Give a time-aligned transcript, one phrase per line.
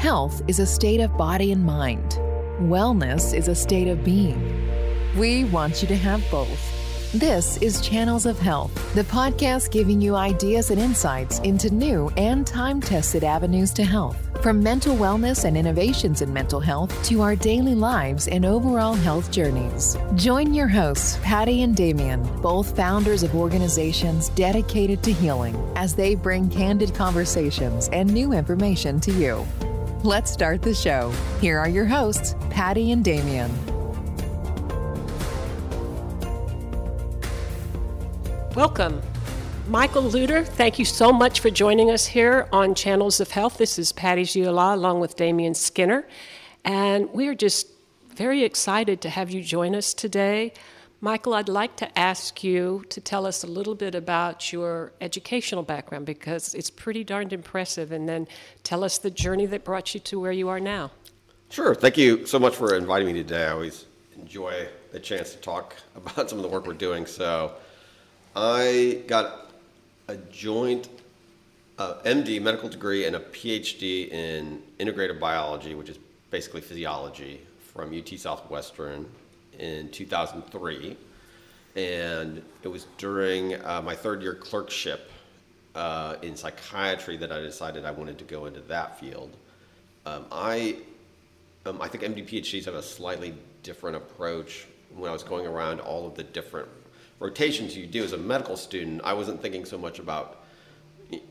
[0.00, 2.12] Health is a state of body and mind,
[2.58, 4.40] wellness is a state of being.
[5.14, 7.12] We want you to have both.
[7.12, 12.46] This is Channels of Health, the podcast giving you ideas and insights into new and
[12.46, 14.16] time tested avenues to health.
[14.42, 19.30] From mental wellness and innovations in mental health to our daily lives and overall health
[19.30, 19.98] journeys.
[20.14, 26.14] Join your hosts, Patti and Damian, both founders of organizations dedicated to healing, as they
[26.14, 29.46] bring candid conversations and new information to you.
[30.02, 31.12] Let's start the show.
[31.42, 33.50] Here are your hosts, Patti and Damian.
[38.56, 39.02] Welcome.
[39.68, 43.58] Michael Lutter, thank you so much for joining us here on Channels of Health.
[43.58, 46.08] This is Patti Giola along with Damian Skinner,
[46.64, 47.66] and we are just
[48.16, 50.54] very excited to have you join us today.
[51.02, 55.62] Michael, I'd like to ask you to tell us a little bit about your educational
[55.62, 58.28] background because it's pretty darned impressive, and then
[58.64, 60.90] tell us the journey that brought you to where you are now.
[61.48, 61.74] Sure.
[61.74, 63.46] Thank you so much for inviting me today.
[63.46, 67.06] I always enjoy the chance to talk about some of the work we're doing.
[67.06, 67.54] So,
[68.36, 69.52] I got
[70.06, 70.90] a joint
[71.78, 75.98] uh, MD medical degree and a PhD in integrative biology, which is
[76.30, 77.40] basically physiology,
[77.72, 79.06] from UT Southwestern
[79.60, 80.96] in 2003.
[81.76, 85.10] And it was during uh, my third year clerkship
[85.74, 89.36] uh, in psychiatry that I decided I wanted to go into that field.
[90.04, 90.78] Um, I,
[91.66, 94.66] um, I think MD PhDs have a slightly different approach.
[94.94, 96.68] When I was going around all of the different
[97.20, 100.42] rotations you do as a medical student, I wasn't thinking so much about,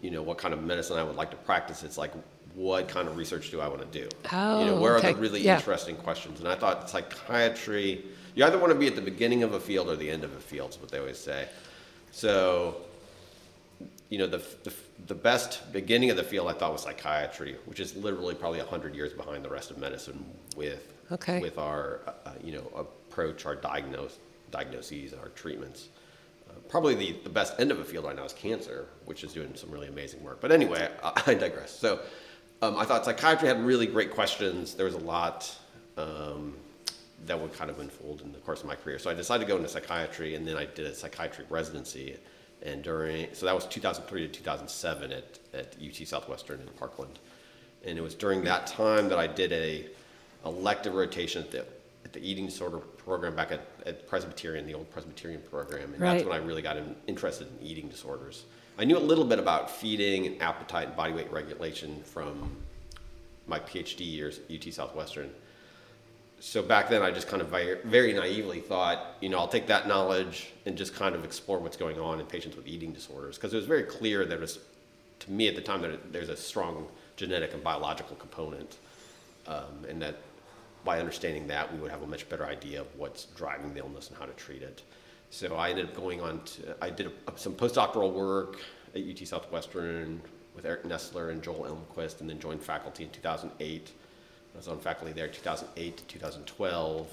[0.02, 1.84] you know, what kind of medicine I would like to practice.
[1.84, 2.14] It's like,
[2.56, 4.08] what kind of research do I want to do?
[4.32, 5.10] Oh, you know, where okay.
[5.10, 5.58] are the really Yeah.
[5.58, 6.40] interesting questions?
[6.40, 8.06] And I thought psychiatry,
[8.40, 10.34] you either want to be at the beginning of a field or the end of
[10.34, 11.50] a field, is what they always say.
[12.12, 12.78] So,
[14.08, 14.74] you know, the, the,
[15.08, 18.96] the best beginning of the field I thought was psychiatry, which is literally probably 100
[18.96, 20.24] years behind the rest of medicine
[20.56, 21.42] with, Okay.
[21.42, 24.18] with our, uh, you know, approach, our diagnose,
[24.52, 25.90] diagnoses, our treatments.
[26.50, 29.34] Uh, probably the, the best end of a field right now is cancer, which is
[29.34, 30.40] doing some really amazing work.
[30.40, 31.78] But anyway, I, I digress.
[31.78, 32.00] So
[32.62, 34.76] um, I thought psychiatry had really great questions.
[34.76, 35.54] There was a lot
[35.98, 36.56] um,
[37.26, 39.00] that would kind of unfold in the course of my career.
[39.00, 42.18] So I decided to go into psychiatry, and then I did a psychiatry residency.
[42.62, 47.20] And during, so that was 2003 to 2007 at, at UT Southwestern in Parkland.
[47.86, 49.88] And it was during that time that I did a
[50.46, 51.60] elective rotation at the,
[52.06, 55.94] at the eating disorder program back at, at Presbyterian, the old Presbyterian program.
[55.94, 56.14] And Right.
[56.16, 58.44] that's when I really got in, interested in eating disorders.
[58.78, 62.56] I knew a little bit about feeding and appetite and body weight regulation from
[63.48, 65.30] my PhD years at UT Southwestern.
[66.42, 69.88] So back then, I just kind of very, naively thought, you know, I'll take that
[69.88, 73.36] knowledge and just kind of explore what's going on in patients with eating disorders.
[73.36, 74.60] Because it was very clear that was,
[75.20, 78.78] to me at the time, that there's a strong genetic and biological component.
[79.48, 80.16] Um, and that
[80.86, 84.08] by understanding that, we would have a much better idea of what's driving the illness
[84.08, 84.82] and how to treat it.
[85.32, 88.60] So I ended up going on to, I did a, some postdoctoral work
[88.96, 90.22] at UT Southwestern
[90.56, 93.92] with Eric Nestler and Joel Elmquist, and then joined faculty in 2008.
[94.60, 97.08] I was on faculty there 2008 to 2012,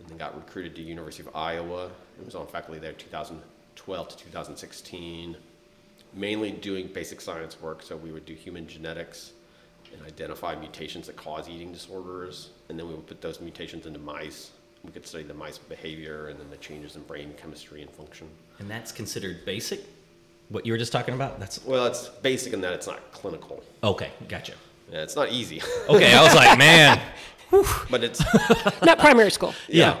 [0.00, 1.90] and then got recruited to University of Iowa.
[2.18, 5.34] and was on faculty there 2012 to 2016,
[6.12, 7.82] mainly doing basic science work.
[7.82, 9.32] So we would do human genetics
[9.94, 13.98] and identify mutations that cause eating disorders, and then we would put those mutations into
[13.98, 14.50] mice.
[14.84, 18.28] We could study the mice behavior and then the changes in brain chemistry and function.
[18.58, 19.86] And that's considered basic?
[20.50, 21.40] What you were just talking about?
[21.40, 23.64] That's Well, it's basic in that it's not clinical.
[23.82, 24.52] okay, gotcha.
[24.90, 27.00] Yeah, it's not easy, Okay, I was like, man,
[27.90, 28.20] but it's
[28.82, 29.54] Not primary school.
[29.68, 29.98] yeah.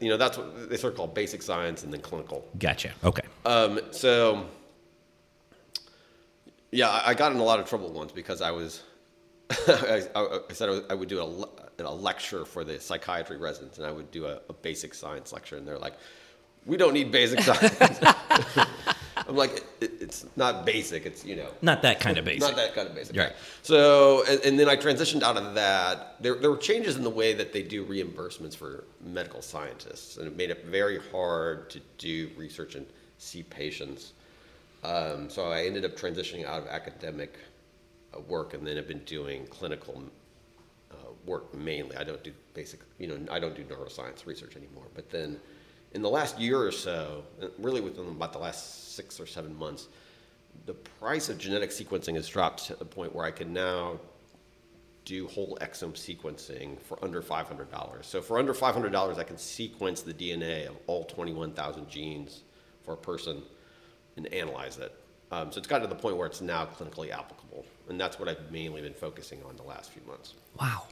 [0.00, 2.48] You know, that's what they sort of call basic science and then clinical.
[2.58, 2.92] Gotcha.
[3.04, 3.22] Okay.
[3.44, 4.46] Um, so,
[6.72, 8.82] yeah, I I got in a lot of trouble once because I was,
[9.50, 13.36] I, I, I said I, was, I would do a, a lecture for the psychiatry
[13.36, 15.94] residents, and I would do a, a basic science lecture, and they're like,
[16.64, 17.76] "We don't need basic science."
[19.28, 21.04] I'm like, it, "It's not basic.
[21.06, 22.40] It's you know, Not that kind of basic.
[22.40, 23.16] not that kind of basic.
[23.16, 23.32] Right.
[23.62, 26.22] So, and, and then I transitioned out of that.
[26.22, 30.26] There, there were changes in the way that they do reimbursements for medical scientists, and
[30.26, 32.86] it made it very hard to do research and
[33.18, 34.12] see patients.
[34.84, 37.38] Um, so I ended up transitioning out of academic
[38.14, 40.02] uh, work, and then have been doing clinical
[40.92, 40.94] uh,
[41.24, 41.96] work mainly.
[41.96, 44.84] I don't do basic, you know, I don't do neuroscience research anymore.
[44.94, 45.40] But then,
[45.96, 47.24] in the last year or so,
[47.58, 49.88] really within about the last six or seven months,
[50.66, 53.98] the price of genetic sequencing has dropped to the point where I can now
[55.06, 58.04] do whole exome sequencing for under $500.
[58.04, 62.42] So for under $500, I can sequence the DNA of all 21,000 genes
[62.84, 63.42] for a person
[64.16, 64.94] and analyze it.
[65.32, 68.28] Um, so it's gotten to the point where it's now clinically applicable, and that's what
[68.28, 70.34] I've mainly been focusing on the last few months.
[70.60, 70.82] Wow.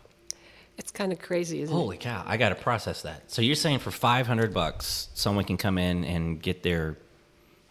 [0.77, 1.79] It's kind of crazy, isn't it?
[1.79, 2.01] Holy it?
[2.01, 2.23] cow!
[2.27, 3.31] I got to process that.
[3.31, 6.97] So you're saying for 500 bucks, someone can come in and get their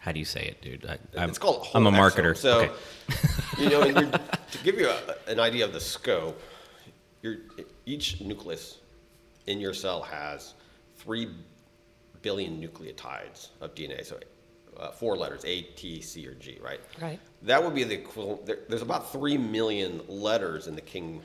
[0.04, 0.84] how do you say it, dude?
[0.84, 1.66] I, I'm, it's called.
[1.74, 2.36] I'm a marketer.
[2.36, 2.72] So, okay.
[3.58, 6.42] you know, and you're, to give you a, an idea of the scope,
[7.22, 7.36] your
[7.86, 8.80] each nucleus
[9.46, 10.52] in your cell has
[10.96, 11.30] three
[12.20, 14.04] billion nucleotides of DNA.
[14.04, 14.20] So,
[14.76, 16.58] uh, four letters: A, T, C, or G.
[16.62, 16.80] Right.
[17.00, 17.18] Right.
[17.40, 18.44] That would be the equivalent.
[18.44, 21.22] There, there's about three million letters in the King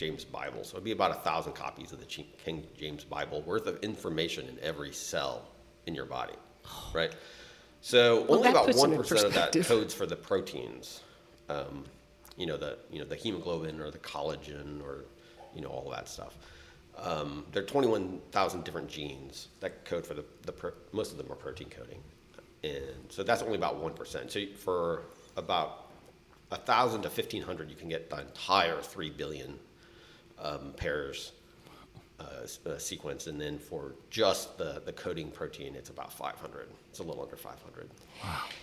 [0.00, 0.64] James Bible.
[0.64, 4.48] So it'd be about a thousand copies of the King James Bible worth of information
[4.48, 5.46] in every cell
[5.86, 6.34] in your body.
[6.94, 7.14] Right.
[7.82, 11.00] So Well, only about one of that codes for the proteins.
[11.50, 11.84] Um,
[12.38, 15.04] you know the you know the hemoglobin or the collagen or
[15.54, 16.34] you know all that stuff.
[16.98, 21.30] Um, there are 21,000 different genes that code for the, the pro- most of them
[21.30, 22.02] are protein coding,
[22.64, 24.32] and so that's only about one percent.
[24.32, 25.02] So for
[25.36, 25.90] about
[26.50, 29.58] a thousand to 1,500, you can get the entire three billion
[30.42, 31.32] um, pairs
[32.20, 36.68] uh, uh, sequence, and then for just the the coding protein, it's about 500.
[36.90, 37.88] It's a little under 500.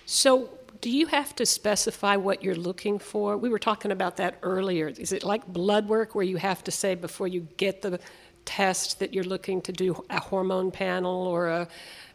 [0.05, 0.49] So,
[0.81, 3.37] do you have to specify what you're looking for?
[3.37, 4.89] We were talking about that earlier.
[4.89, 7.99] Is it like blood work where you have to say before you get the
[8.45, 11.67] test that you're looking to do a hormone panel or a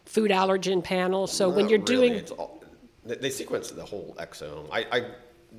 [0.04, 1.26] food allergen panel?
[1.26, 2.08] So, when you're really.
[2.08, 2.62] doing it's all,
[3.04, 4.68] they, they sequence the whole exome.
[4.70, 5.04] I, I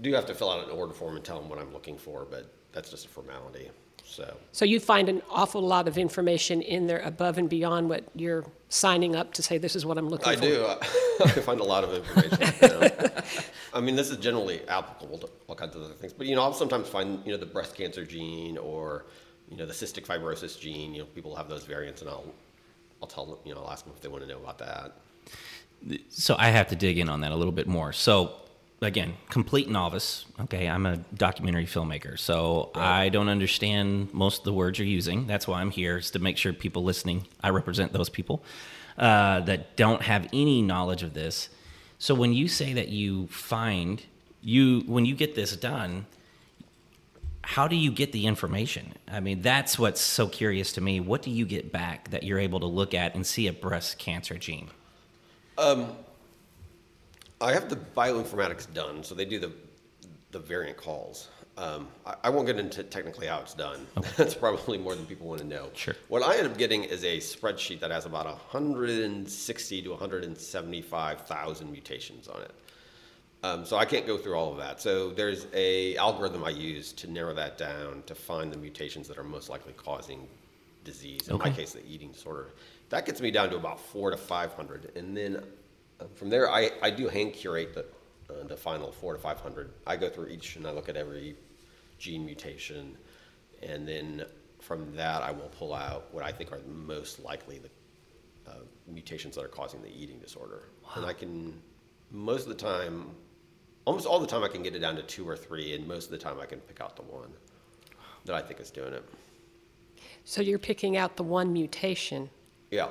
[0.01, 2.25] do have to fill out an order form and tell them what I'm looking for,
[2.29, 3.69] but that's just a formality.
[4.13, 8.03] So So you find an awful lot of information in there above and beyond what
[8.15, 10.39] you're signing up to say, this is what I'm looking for.
[10.39, 10.65] I do.
[11.23, 12.53] I find a lot of information.
[12.61, 13.09] you know.
[13.73, 16.43] I mean, this is generally applicable to all kinds of other things, but you know,
[16.43, 19.05] I'll sometimes find you know the breast cancer gene or
[19.49, 20.93] you know the cystic fibrosis gene.
[20.93, 22.31] You know, people have those variants, and I'll
[23.01, 23.37] I'll tell them.
[23.45, 24.93] You know, I'll ask them if they want to know about that.
[26.09, 27.91] So I have to dig in on that a little bit more.
[27.91, 28.33] So
[28.83, 30.25] again, complete novice.
[30.41, 35.27] Okay, I'm a documentary filmmaker, so I don't understand most of the words you're using.
[35.27, 38.43] That's why I'm here is to make sure people listening, I represent those people
[38.97, 41.49] uh, that don't have any knowledge of this.
[41.99, 44.03] So when you say that you find
[44.41, 46.05] you when you get this done,
[47.43, 48.93] how do you get the information?
[49.09, 50.99] I mean, that's what's so curious to me.
[50.99, 53.97] What do you get back that you're able to look at and see a breast
[53.99, 54.69] cancer gene?
[57.43, 59.51] I have the bioinformatics done, so they do the
[60.31, 61.29] the variant calls.
[61.57, 63.85] Um, I, I won't get into technically how it's done.
[64.17, 65.69] That's probably more than people want to know.
[65.73, 65.93] Sure.
[66.07, 72.27] What I end up getting is a spreadsheet that has about 160 to 175,000 mutations
[72.27, 72.51] on it.
[73.43, 74.81] Um, so I can't go through all of that.
[74.81, 79.17] So there's a algorithm I use to narrow that down to find the mutations that
[79.19, 80.27] are most likely causing
[80.83, 81.27] disease.
[81.27, 82.53] In my case, the eating disorder.
[82.89, 85.43] That gets me down to about four to 500, and then
[86.15, 87.85] from there, I, I do hand curate the
[88.29, 89.73] uh, the final four to 500.
[89.85, 91.35] I go through each and I look at every
[91.97, 92.97] gene mutation,
[93.61, 94.25] and then
[94.59, 98.55] from that, I will pull out what I think are the most likely the uh,
[98.87, 100.69] mutations that are causing the eating disorder.
[100.95, 101.61] And I can,
[102.11, 103.11] most of the time,
[103.85, 106.05] almost all the time, I can get it down to two or three, and most
[106.05, 107.31] of the time, I can pick out the one
[108.25, 109.03] that I think is doing it.
[110.23, 112.29] So you're picking out the one mutation.
[112.71, 112.87] Yeah.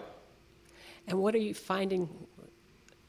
[1.07, 2.09] And what are you finding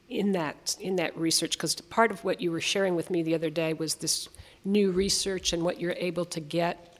[0.08, 1.52] in that in that research?
[1.52, 4.28] Because part of what you were sharing with me the other day was this
[4.64, 6.98] new research and what you're able to get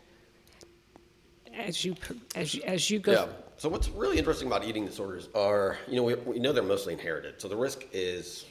[1.57, 1.95] as you
[2.35, 3.13] as you, as you go.
[3.13, 3.27] Yeah.
[3.57, 6.93] So what's really interesting about eating disorders are, you know, we, we know they're mostly
[6.93, 7.41] inherited.
[7.41, 8.47] So the risk is,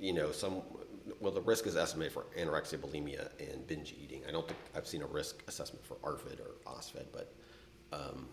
[0.00, 0.62] you know, some,
[1.20, 4.22] well, the risk is estimated for anorexia, bulimia, and binge eating.
[4.28, 7.34] I don't think I've seen a risk assessment for ARFID or OSFED, but
[7.92, 8.28] um,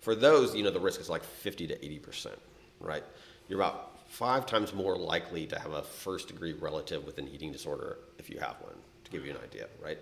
[0.00, 2.36] for those, you know, the risk is like 50 to 80%,
[2.78, 3.04] right?
[3.48, 7.52] You're about five times more likely to have a first degree relative with an eating
[7.52, 8.74] disorder if you have one,
[9.04, 9.98] to give you an idea, right?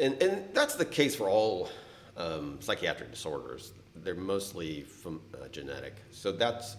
[0.00, 1.68] And, and that's the case for all
[2.16, 3.72] um, psychiatric disorders.
[3.96, 5.94] They're mostly from uh, genetic.
[6.10, 6.76] So that's,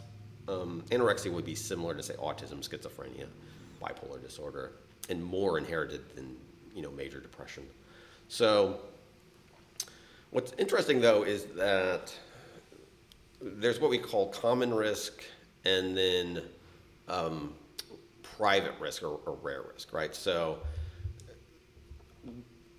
[0.47, 3.27] um, anorexia would be similar to, say, autism, schizophrenia,
[3.81, 4.73] bipolar disorder,
[5.09, 6.35] and more inherited than,
[6.73, 7.63] you know, major depression.
[8.27, 8.79] So
[10.31, 12.13] what's interesting, though, is that
[13.41, 15.23] there's what we call common risk
[15.63, 16.41] and then
[17.07, 17.53] um,
[18.37, 20.15] private risk or, or rare risk, right?
[20.15, 20.59] So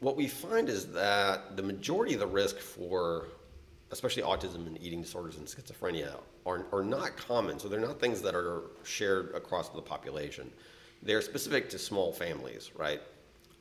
[0.01, 3.27] what we find is that the majority of the risk for
[3.93, 7.59] especially autism and eating disorders and schizophrenia are, are not common.
[7.59, 10.51] So they're not things that are shared across the population.
[11.03, 13.01] They're specific to small families right?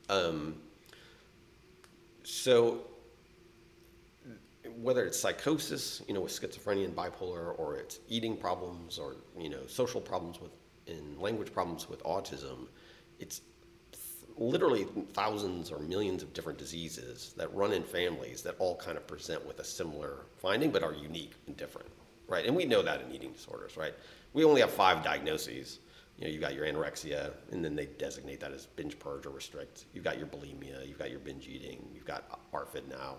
[0.09, 0.55] Um,
[2.23, 2.81] so
[4.81, 9.49] whether it's psychosis, you know, with schizophrenia and bipolar, or it's eating problems, or you
[9.49, 10.51] know, social problems with
[10.87, 12.67] in language problems with autism,
[13.19, 13.41] it's
[14.37, 19.07] literally thousands or millions of different diseases that run in families that all kind of
[19.07, 21.87] present with a similar finding but are unique and different,
[22.27, 22.45] right?
[22.45, 23.93] And we know that in eating disorders, right?
[24.33, 25.79] We only have five diagnoses.
[26.17, 29.31] You know, you've got your anorexia, and then they designate that as binge purge or
[29.31, 29.85] restrict.
[29.93, 33.15] You've got your bulimia, you've got your binge eating, you've got ARFID now,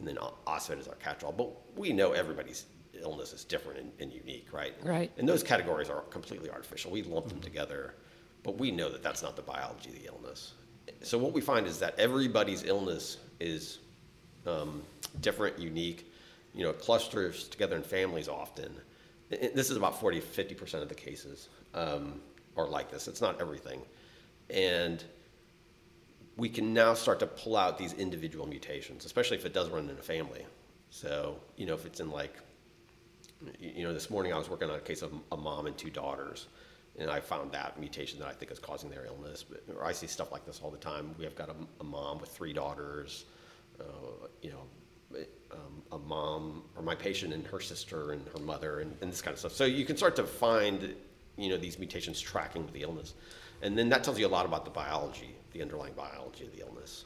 [0.00, 0.16] and then
[0.46, 1.32] OSFED is our catch-all.
[1.32, 2.64] But we know everybody's
[3.00, 4.74] illness is different and, and unique, right?
[4.82, 5.12] Right.
[5.16, 6.90] And those categories are completely artificial.
[6.90, 7.94] We lump them together,
[8.42, 10.54] but we know that that's not the biology of the illness
[11.02, 13.78] so what we find is that everybody's illness is
[14.46, 14.82] um,
[15.20, 16.10] different, unique.
[16.54, 18.72] You know, clusters together in families often.
[19.30, 22.20] This is about 40, 50% of the cases um,
[22.56, 23.06] are like this.
[23.06, 23.80] It's not everything.
[24.52, 25.04] And
[26.36, 29.88] we can now start to pull out these individual mutations, especially if it does run
[29.88, 30.44] in a family.
[30.90, 32.34] So, you know, if it's in like,
[33.58, 35.90] you know, this morning I was working on a case of a mom and two
[35.90, 36.46] daughters
[36.98, 39.44] and I found that mutation that I think is causing their illness.
[39.48, 41.14] But, I see stuff like this all the time.
[41.18, 43.24] We have got a, a mom with three daughters,
[43.80, 43.84] uh,
[44.42, 45.18] you know,
[45.50, 49.22] um, a mom or my patient and her sister and her mother and, and, this
[49.22, 49.52] kind of stuff.
[49.52, 50.94] So you can start to find,
[51.36, 53.14] you know, these mutations tracking with the illness,
[53.62, 56.60] and then that tells you a lot about the biology, the underlying biology of the
[56.60, 57.04] illness.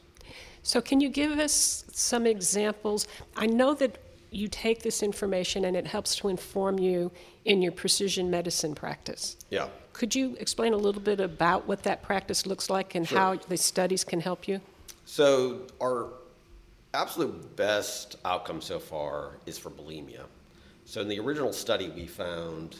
[0.63, 3.07] So can you give us some examples?
[3.37, 3.99] I know that
[4.31, 7.13] you take this information and it helps to inform you
[7.45, 9.37] in your precision medicine practice.
[9.51, 9.69] Yeah.
[9.93, 13.19] Could you explain a little bit about what that practice looks like and sure.
[13.19, 14.61] how the studies can help you?
[15.05, 16.09] So, our
[16.95, 20.25] absolute best outcome so far is for bulimia.
[20.85, 22.77] So, in the original study, we found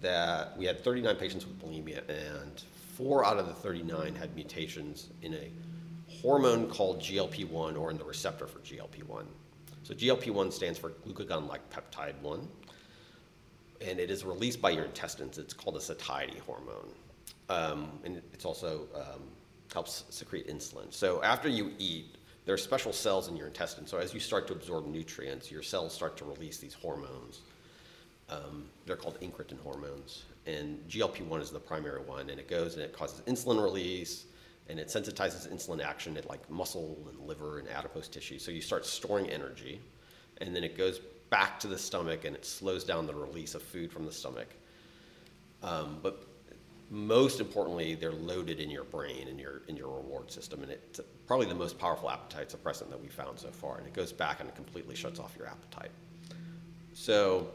[0.00, 2.62] that we had 39 patients with bulimia, and
[3.00, 5.50] four out of the 39 had mutations in a
[6.20, 9.26] hormone called GLP 1 or in the receptor for GLP 1.
[9.82, 12.46] So GLP-1 stands for glucagon-like peptide 1,
[13.80, 15.38] and it is released by your intestines.
[15.38, 16.90] It's called a satiety hormone,
[17.48, 19.22] um, and it's also um,
[19.72, 20.92] helps secrete insulin.
[20.92, 23.86] So after you eat, there are special cells in your intestine.
[23.86, 27.40] So as you start to absorb nutrients, your cells start to release these hormones.
[28.28, 32.82] Um, they're called incretin hormones, and GLP-1 is the primary one, and it goes and
[32.82, 34.26] it causes insulin release
[34.68, 38.38] and it sensitizes insulin action at like muscle and liver and adipose tissue.
[38.38, 39.80] So you start storing energy,
[40.38, 43.62] and then it goes back to the stomach and it slows down the release of
[43.62, 44.48] food from the stomach.
[45.62, 46.26] Um, but
[46.90, 51.00] most importantly, they're loaded in your brain and your in your reward system, and it's
[51.26, 53.78] probably the most powerful appetite suppressant that we found so far.
[53.78, 55.90] And it goes back and it completely shuts off your appetite.
[56.92, 57.48] So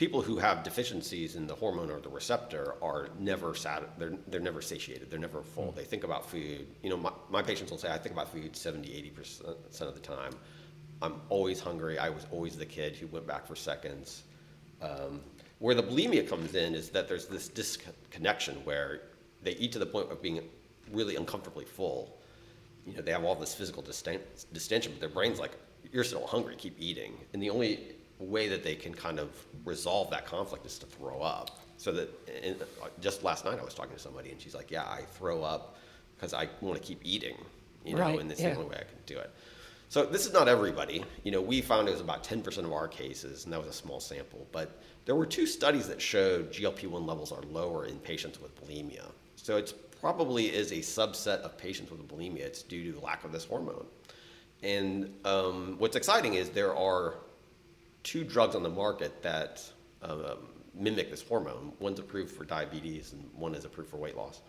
[0.00, 4.40] people who have deficiencies in the hormone or the receptor are never sat they're, they're
[4.40, 5.72] never satiated they're never full.
[5.72, 5.76] Mm.
[5.76, 8.56] they think about food you know my, my patients will say i think about food
[8.56, 10.32] 70 80% of the time.
[11.02, 11.98] I'm always hungry.
[11.98, 14.24] I was always the kid who went back for seconds.
[14.82, 15.20] Um,
[15.58, 19.02] where the bulimia comes in is that there's this disconnection where
[19.42, 20.40] they eat to the point of being
[20.92, 22.18] really uncomfortably full.
[22.86, 25.52] You know they have all this physical distension but their brain's like
[25.92, 26.56] you're still hungry.
[26.56, 27.14] Keep eating.
[27.32, 29.30] And the only way that they can kind of
[29.64, 31.58] resolve that conflict is to throw up.
[31.76, 32.56] So that in,
[33.00, 35.78] just last night I was talking to somebody and she's like, "Yeah, I throw up
[36.16, 37.36] because I want to keep eating,
[37.84, 38.50] you know, right, and it's yeah.
[38.50, 39.30] the only way I can do it."
[39.88, 41.04] So this is not everybody.
[41.24, 43.72] You know, we found it was about 10% of our cases, and that was a
[43.72, 44.46] small sample.
[44.52, 49.10] But there were two studies that showed GLP-1 levels are lower in patients with bulimia.
[49.34, 52.42] So it probably is a subset of patients with bulimia.
[52.42, 53.84] It's due to the lack of this hormone.
[54.62, 57.14] And um, what's exciting is there are
[58.02, 59.62] two drugs on the market that
[60.02, 61.72] um, mimic this hormone.
[61.78, 64.40] One's approved for diabetes, and one is approved for weight loss.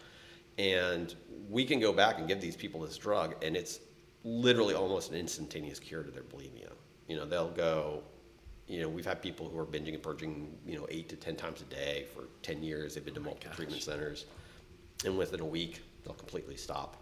[0.57, 1.13] And
[1.49, 3.79] we can go back and give these people this drug, and it's
[4.23, 6.71] literally almost an instantaneous cure to their bulimia.
[7.07, 8.03] You know, they'll go.
[8.67, 11.35] You know, we've had people who are binging and purging, you know, eight to ten
[11.35, 12.95] times a day for ten years.
[12.95, 13.57] They've been to oh multiple gosh.
[13.57, 14.25] treatment centers,
[15.03, 17.00] and within a week, they'll completely stop.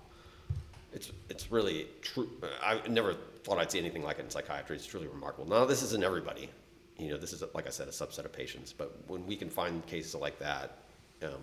[0.94, 2.30] It's it's really true.
[2.64, 4.76] I never thought I'd see anything like it in psychiatry.
[4.76, 5.48] It's truly remarkable.
[5.48, 6.50] Now, this isn't everybody.
[6.98, 8.74] You know, this is, like I said, a subset of patients.
[8.74, 10.80] But when we can find cases like that,
[11.24, 11.42] um,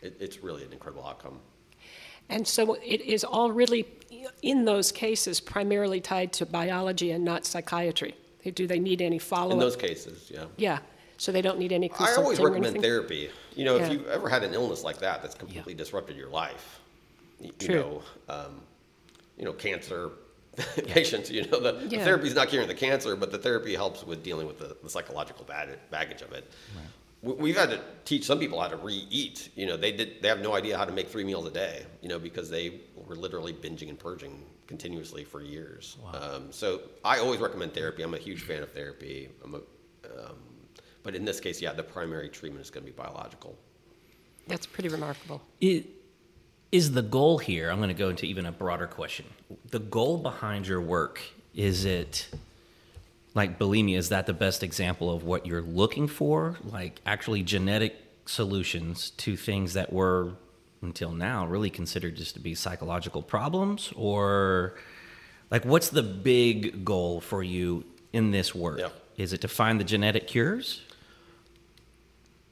[0.00, 1.40] it, it's really an incredible outcome.
[2.28, 3.86] And so it is all really,
[4.42, 8.14] in those cases, primarily tied to biology and not psychiatry.
[8.54, 9.54] Do they need any follow up?
[9.54, 10.44] In those cases, yeah.
[10.56, 10.78] Yeah.
[11.16, 13.30] So they don't need any I always recommend therapy.
[13.54, 13.86] You know, yeah.
[13.86, 15.78] if you've ever had an illness like that that's completely yeah.
[15.78, 16.80] disrupted your life,
[17.40, 17.74] you, True.
[17.74, 18.60] know, um,
[19.36, 20.10] you know, cancer,
[20.86, 21.30] patients.
[21.30, 21.98] You know, the, yeah.
[21.98, 24.76] the therapy is not curing the cancer, but the therapy helps with dealing with the,
[24.82, 26.50] the psychological baggage of it.
[26.74, 27.38] Right.
[27.38, 29.50] We've had to teach some people how to re-eat.
[29.54, 30.20] You know, they did.
[30.22, 31.86] They have no idea how to make three meals a day.
[32.00, 35.98] You know, because they were literally binging and purging continuously for years.
[36.02, 36.12] Wow.
[36.20, 38.02] Um, so I always recommend therapy.
[38.02, 39.28] I'm a huge fan of therapy.
[39.44, 40.36] I'm a, um,
[41.02, 43.56] but in this case, yeah, the primary treatment is going to be biological.
[44.48, 45.42] That's pretty remarkable.
[45.60, 45.86] It,
[46.72, 47.70] is the goal here?
[47.70, 49.26] I'm going to go into even a broader question.
[49.70, 51.20] The goal behind your work
[51.54, 52.28] is it
[53.34, 53.98] like bulimia?
[53.98, 56.56] Is that the best example of what you're looking for?
[56.64, 60.32] Like actually genetic solutions to things that were
[60.80, 64.74] until now really considered just to be psychological problems, or
[65.50, 68.80] like what's the big goal for you in this work?
[68.80, 68.88] Yeah.
[69.16, 70.80] Is it to find the genetic cures?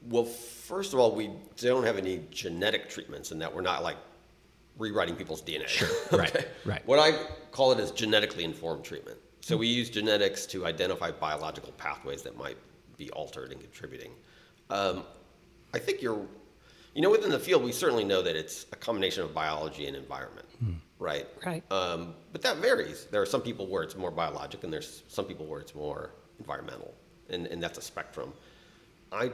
[0.08, 3.96] Well, first of all, we don't have any genetic treatments in that we're not like
[4.80, 5.68] rewriting people's DNA.
[5.68, 5.88] Sure.
[6.18, 6.48] Right.
[6.64, 6.84] Right.
[6.86, 7.12] What I
[7.52, 9.18] call it is genetically informed treatment.
[9.40, 12.56] So we use genetics to identify biological pathways that might
[12.96, 14.10] be altered and contributing.
[14.70, 15.04] Um,
[15.72, 16.26] I think you're,
[16.94, 19.96] you know, within the field, we certainly know that it's a combination of biology and
[19.96, 20.46] environment,
[20.98, 21.26] right?
[21.46, 21.64] Right.
[21.72, 23.06] Um, but that varies.
[23.10, 26.10] There are some people where it's more biologic, and there's some people where it's more
[26.38, 26.92] environmental,
[27.30, 28.32] and, and that's a spectrum.
[29.12, 29.30] I,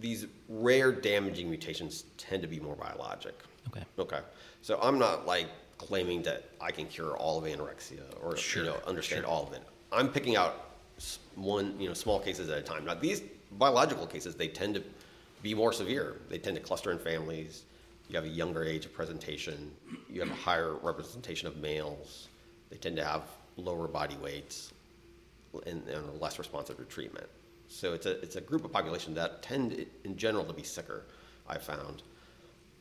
[0.00, 3.34] these rare damaging mutations tend to be more biologic.
[3.68, 3.84] Okay.
[3.98, 4.20] Okay.
[4.62, 8.70] So I'm not like claiming that I can cure all of anorexia or Sure, you
[8.70, 9.30] know understand sure.
[9.30, 9.62] all of it.
[9.92, 10.70] I'm picking out
[11.34, 12.84] one you know small cases at a time.
[12.84, 14.82] Now these biological cases they tend to
[15.42, 16.16] be more severe.
[16.28, 17.64] They tend to cluster in families.
[18.08, 19.72] You have a younger age of presentation.
[20.10, 22.28] You have a higher representation of males.
[22.70, 23.22] They tend to have
[23.56, 24.72] lower body weights
[25.66, 27.26] and, and are less responsive to treatment.
[27.68, 31.02] So it's a it's a group of population that tend in general to be sicker.
[31.48, 32.02] I found.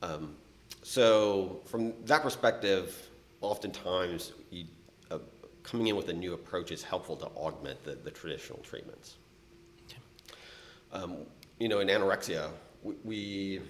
[0.01, 0.35] Um,
[0.83, 3.09] so from that perspective,
[3.41, 4.65] oftentimes you,
[5.09, 5.19] uh,
[5.63, 9.17] coming in with a new approach is helpful to augment the, the traditional treatments.
[10.91, 11.17] Um,
[11.59, 12.49] you know, in anorexia,
[12.83, 13.61] we, we,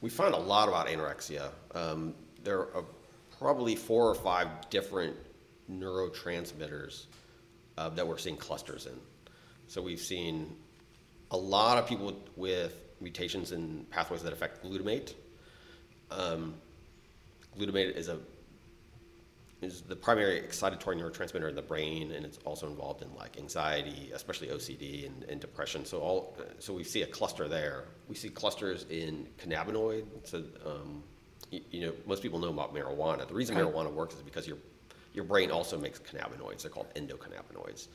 [0.00, 1.50] we find a lot about anorexia.
[1.74, 2.84] Um, there are
[3.38, 5.16] probably four or five different
[5.70, 7.06] neurotransmitters
[7.76, 8.98] uh, that we're seeing clusters in.
[9.66, 10.56] So we've seen
[11.30, 15.14] a lot of people with mutations in pathways that affect glutamate.
[16.10, 16.54] Um,
[17.58, 18.18] glutamate is a
[19.60, 24.10] is the primary excitatory neurotransmitter in the brain, and it's also involved in like anxiety,
[24.14, 25.84] especially OCD and, and depression.
[25.84, 27.84] So all so we see a cluster there.
[28.08, 30.04] We see clusters in cannabinoid.
[30.24, 31.02] So um,
[31.50, 33.26] you, you know most people know about marijuana.
[33.26, 33.64] The reason Right.
[33.66, 34.58] marijuana works is because your
[35.12, 36.62] your brain also makes cannabinoids.
[36.62, 37.88] They're called endocannabinoids.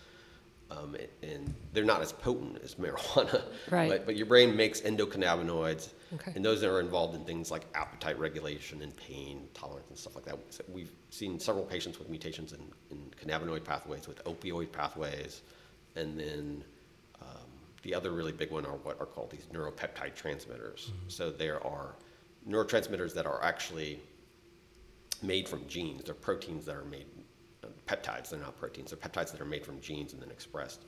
[0.71, 3.89] Um, and they're not as potent as marijuana, Right.
[3.89, 6.32] but, but your brain makes endocannabinoids, Okay.
[6.36, 10.26] and those are involved in things like appetite regulation and pain tolerance and stuff like
[10.26, 10.38] that.
[10.49, 15.41] So we've seen several patients with mutations in, in cannabinoid pathways, with opioid pathways,
[15.95, 16.63] and then
[17.21, 17.28] um,
[17.84, 20.91] the other really big one are what are called these neuropeptide transmitters.
[21.08, 21.95] So there are
[22.49, 23.99] neurotransmitters that are actually
[25.21, 26.04] made from genes.
[26.04, 27.06] They're proteins that are made,
[27.88, 28.91] peptides, they're not proteins.
[28.91, 30.84] They're peptides that are made from genes and then expressed.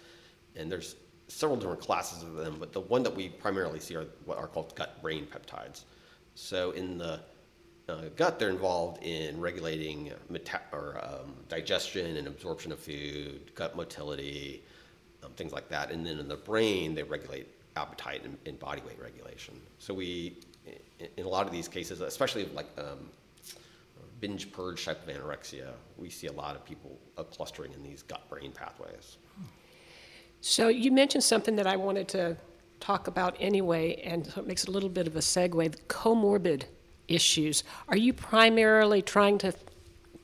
[0.56, 0.96] And there's
[1.28, 4.48] several different classes of them, but the one that we primarily see are what are
[4.48, 5.84] called gut brain peptides.
[6.36, 7.20] So in the
[7.88, 13.76] uh, gut, they're involved in regulating meta- or um, digestion and absorption of food, gut
[13.76, 14.64] motility,
[15.24, 15.92] um, things like that.
[15.92, 19.60] And then in the brain, they regulate appetite and, and body weight regulation.
[19.78, 20.38] So we,
[21.00, 23.10] in, in a lot of these cases, especially like um,
[24.19, 28.04] binge purge type of anorexia, we see a lot of people uh, clustering in these
[28.04, 29.17] gut brain pathways.
[30.41, 32.38] So you mentioned something that I wanted to
[32.80, 36.63] talk about anyway, and so it makes a little bit of a segue the comorbid
[37.08, 37.63] issues.
[37.88, 39.54] Are you primarily trying to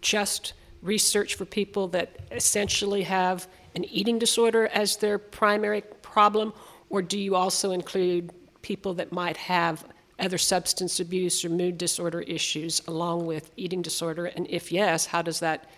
[0.01, 6.53] just research for people that essentially have an eating disorder as their primary problem,
[6.89, 9.85] or do you also include people that might have
[10.21, 14.27] other substance abuse or mood disorder issues along with eating disorder?
[14.27, 15.69] And if yes, how does that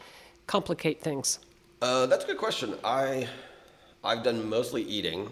[0.46, 1.40] complicate things?
[1.82, 2.76] Uh, that's a good question.
[2.84, 3.28] I,
[4.04, 5.32] I've done mostly eating.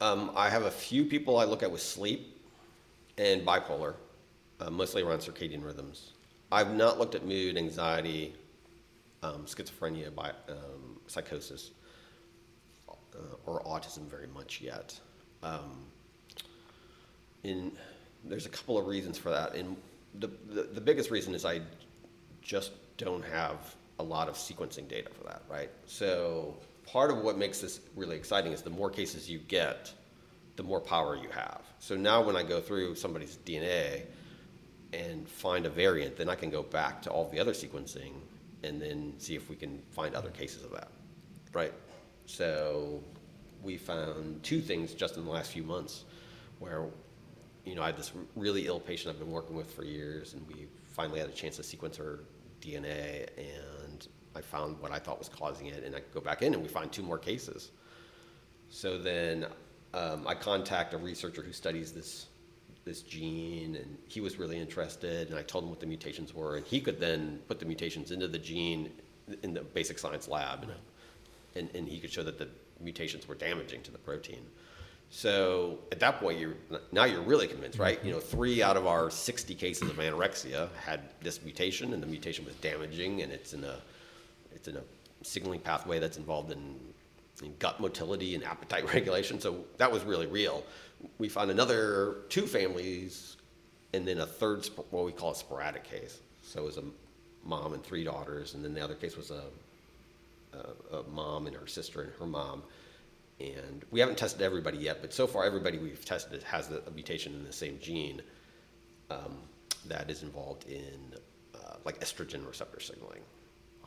[0.00, 2.40] Um, I have a few people I look at with sleep
[3.16, 3.94] and bipolar,
[4.60, 6.10] uh, mostly around circadian rhythms.
[6.50, 8.34] I've not looked at mood, anxiety,
[9.22, 11.70] um, schizophrenia, bi- um, psychosis,
[12.88, 12.92] uh,
[13.46, 14.98] or autism very much yet.
[17.44, 17.72] In,
[18.24, 19.54] there's a couple of reasons for that.
[19.54, 19.76] And
[20.18, 21.60] the, the, the biggest reason is I
[22.42, 25.70] just don't have a lot of sequencing data for that, right?
[25.86, 29.92] So part of what makes this really exciting is the more cases you get,
[30.56, 31.62] the more power you have.
[31.78, 34.02] So now when I go through somebody's DNA
[34.92, 38.12] and find a variant, then I can go back to all the other sequencing
[38.62, 40.88] and then see if we can find other cases of that,
[41.52, 41.72] right?
[42.26, 43.02] So
[43.62, 46.04] we found two things just in the last few months
[46.58, 46.86] where,
[47.64, 50.46] you know, I had this really ill patient I've been working with for years, and
[50.48, 52.20] we finally had a chance to sequence her
[52.60, 56.54] DNA, and I found what I thought was causing it, and I go back in
[56.54, 57.70] and we find two more cases.
[58.68, 59.46] So then
[59.92, 62.26] um, I contact a researcher who studies this
[62.84, 65.30] this gene, and he was really interested.
[65.30, 68.10] And I told him what the mutations were, and he could then put the mutations
[68.10, 68.92] into the gene
[69.42, 70.72] in the basic science lab, and,
[71.54, 72.48] and, and he could show that the
[72.80, 74.44] mutations were damaging to the protein.
[75.16, 76.56] So at that point, you're
[76.90, 78.04] now you're really convinced, right?
[78.04, 82.06] You know, three out of our 60 cases of anorexia had this mutation, and the
[82.08, 83.76] mutation was damaging, and it's in a
[84.52, 84.82] it's in a
[85.22, 86.80] signaling pathway that's involved in,
[87.44, 89.38] in gut motility and appetite regulation.
[89.38, 90.64] So that was really real.
[91.18, 93.36] We found another two families,
[93.92, 96.18] and then a third, what we call a sporadic case.
[96.42, 96.84] So it was a
[97.44, 99.44] mom and three daughters, and then the other case was a,
[100.52, 102.64] a, a mom and her sister and her mom.
[103.40, 107.34] And we haven't tested everybody yet, but so far everybody we've tested has a mutation
[107.34, 108.22] in the same gene
[109.10, 109.38] um,
[109.86, 111.14] that is involved in
[111.54, 113.22] uh, like estrogen receptor signaling.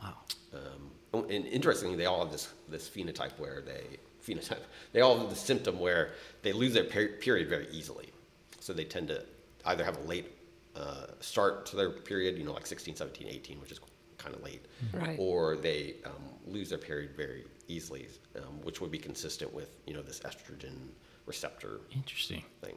[0.02, 0.14] Wow.
[0.54, 4.58] Um, and interestingly, they all have this, this phenotype where they phenotype
[4.92, 6.10] they all have the symptom where
[6.42, 8.10] they lose their per- period very easily.
[8.60, 9.24] So they tend to
[9.64, 10.30] either have a late
[10.76, 13.80] uh, start to their period, you know, like 16, 17, 18, which is
[14.18, 15.16] kind of late, Right.
[15.18, 16.12] or they um,
[16.46, 20.76] lose their period very easily, um, which would be consistent with you know this estrogen
[21.26, 22.42] receptor Interesting.
[22.62, 22.74] thing.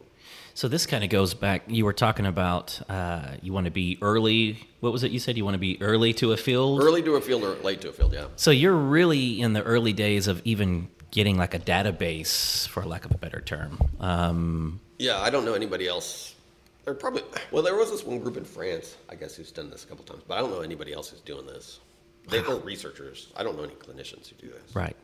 [0.54, 1.64] So this kind of goes back.
[1.68, 4.68] You were talking about uh, you want to be early.
[4.82, 5.38] What was it you said?
[5.38, 6.82] You want to be early to a field.
[6.84, 8.26] Early to a field or late to a field, yeah.
[8.36, 13.06] So you're really in the early days of even getting like a database, for lack
[13.06, 13.80] of a better term.
[14.00, 16.36] Um, Yeah, I don't know anybody else.
[16.86, 19.84] There probably well, there was this one group in France, I guess, who's done this
[19.84, 21.80] a couple times, but I don't know anybody else who's doing this.
[22.30, 23.28] They were researchers.
[23.36, 24.96] I don't know any clinicians who do this right.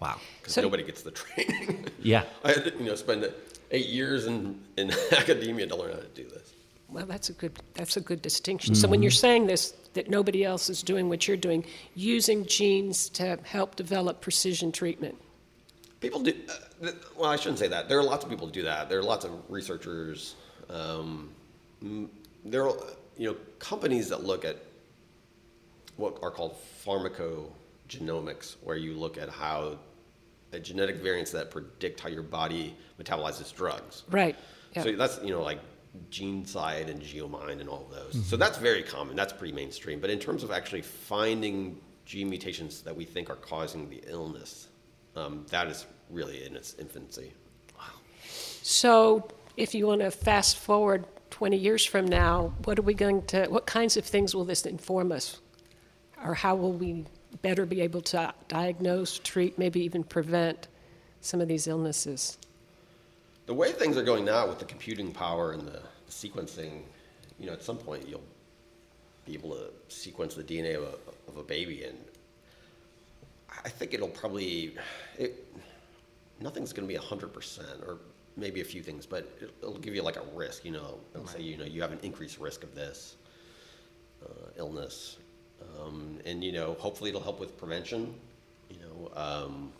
[0.00, 0.18] Wow.
[0.40, 1.86] because So- nobody gets the training.
[2.02, 2.22] Yeah.
[2.44, 3.28] I had to, you know, spend
[3.72, 6.52] eight years in, in academia to learn how to do this.
[6.88, 8.76] Well, that's a good that's a good distinction.
[8.76, 11.64] So when you're saying this, that nobody else is doing what you're doing,
[11.96, 15.16] using genes to help develop precision treatment.
[16.00, 16.32] People do.
[16.80, 17.88] Uh, well, I shouldn't say that.
[17.88, 18.88] There are lots of people who do that.
[18.88, 20.36] There are lots of researchers.
[20.70, 21.30] Um,
[22.44, 22.74] there are
[23.16, 24.56] you know companies that look at
[25.96, 29.78] what are called pharmacogenomics, where you look at how
[30.52, 34.04] a genetic variants that predict how your body metabolizes drugs.
[34.10, 34.36] Right.
[34.74, 34.82] Yeah.
[34.82, 35.60] So that's you know like
[36.10, 38.26] GeneSight and Genomind and all of those.
[38.26, 39.16] So that's very common.
[39.16, 40.00] That's pretty mainstream.
[40.00, 44.68] But in terms of actually finding gene mutations that we think are causing the illness,
[45.16, 47.32] um, that is really in its infancy.
[47.76, 47.84] Wow.
[48.62, 53.22] So, if you want to fast forward 20 years from now, what are we going
[53.26, 55.40] to, what kinds of things will this inform us?
[56.24, 57.04] Or how will we
[57.42, 60.68] better be able to diagnose, treat, maybe even prevent
[61.20, 62.38] some of these illnesses?
[63.46, 66.82] The way things are going now with the computing power and the sequencing,
[67.38, 68.22] you know, at some point you'll
[69.24, 71.98] be able to sequence the DNA of a, of a baby, and
[73.64, 74.74] I think it'll probably,
[75.18, 75.46] it,
[76.40, 77.98] nothing's going to be 100%, or
[78.36, 81.26] maybe a few things, but it, it'll give you like a risk, you know, it'll
[81.26, 83.16] say, you know, you have an increased risk of this
[84.24, 85.16] uh, illness.
[85.80, 88.14] Um, and, you know, hopefully it'll help with prevention,
[88.68, 89.72] you know, um,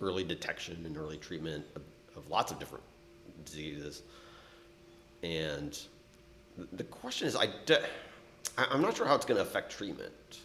[0.00, 1.82] early detection and early treatment of,
[2.16, 2.84] of lots of different
[3.44, 4.02] diseases.
[5.22, 5.78] And
[6.72, 7.82] the question is, I de-
[8.56, 10.40] I'm not sure how it's going to affect treatment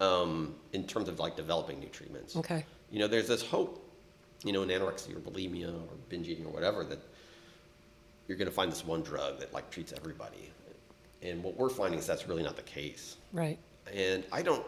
[0.00, 2.36] um, in terms of like developing new treatments.
[2.36, 2.64] Okay.
[2.90, 3.84] You know, there's this hope,
[4.44, 6.98] you know, in anorexia or bulimia or binge eating or whatever that
[8.28, 10.52] you're going to find this one drug that like treats everybody.
[11.22, 13.16] And what we're finding is that's really not the case.
[13.32, 13.58] Right.
[13.92, 14.64] And I don't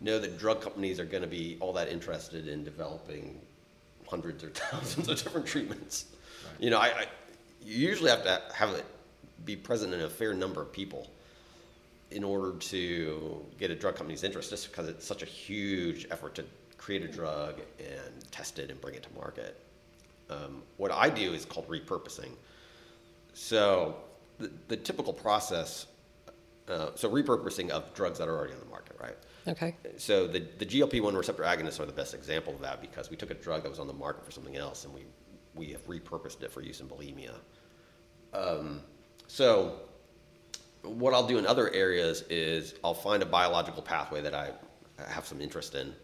[0.00, 3.40] know that drug companies are going to be all that interested in developing
[4.08, 6.06] hundreds or thousands of different treatments.
[6.44, 6.64] Right.
[6.64, 7.06] You know, I, I
[7.62, 8.84] you usually have to have it
[9.44, 11.10] be present in a fair number of people
[12.10, 16.34] in order to get a drug company's interest, just because it's such a huge effort
[16.34, 16.44] to
[16.78, 19.60] create a drug and test it and bring it to market.
[20.30, 22.30] Um, what I do is called repurposing.
[23.38, 23.94] So
[24.38, 25.86] the, the typical process,
[26.66, 29.16] uh, so repurposing of drugs that are already on the market, right?
[29.46, 29.76] Okay.
[29.96, 33.30] So the, the GLP-1 receptor agonists are the best example of that because we took
[33.30, 35.02] a drug that was on the market for something else and we,
[35.54, 37.34] we have repurposed it for use in bulimia.
[38.34, 38.82] Um,
[39.28, 39.82] so
[40.82, 44.50] what I'll do in other areas is I'll find a biological pathway that I
[45.08, 45.94] have some interest in,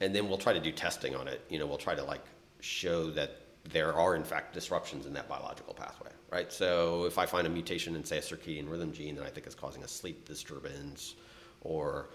[0.00, 1.40] and then we'll try to do testing on it.
[1.48, 2.24] You know, we'll try to like
[2.60, 6.52] show that there are in fact disruptions in that biological pathway, right?
[6.52, 9.46] So if I find a mutation in say a circadian rhythm gene that I think
[9.46, 11.14] is causing a sleep disturbance,
[11.62, 12.08] or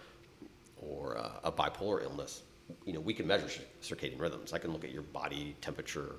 [0.78, 2.42] or uh, a bipolar illness,
[2.86, 3.48] you know, we can measure
[3.82, 4.54] circadian rhythms.
[4.54, 6.16] I can look at your body temperature.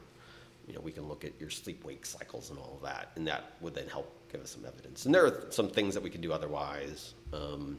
[0.66, 3.52] You know, we can look at your sleep-wake cycles and all of that, and that
[3.60, 5.04] would then help give us some evidence.
[5.04, 7.12] And there are some things that we can do otherwise.
[7.34, 7.78] Um,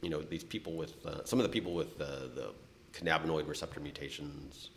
[0.00, 2.52] you know, these people with uh, some of the people with uh, the
[2.92, 4.70] cannabinoid receptor mutations,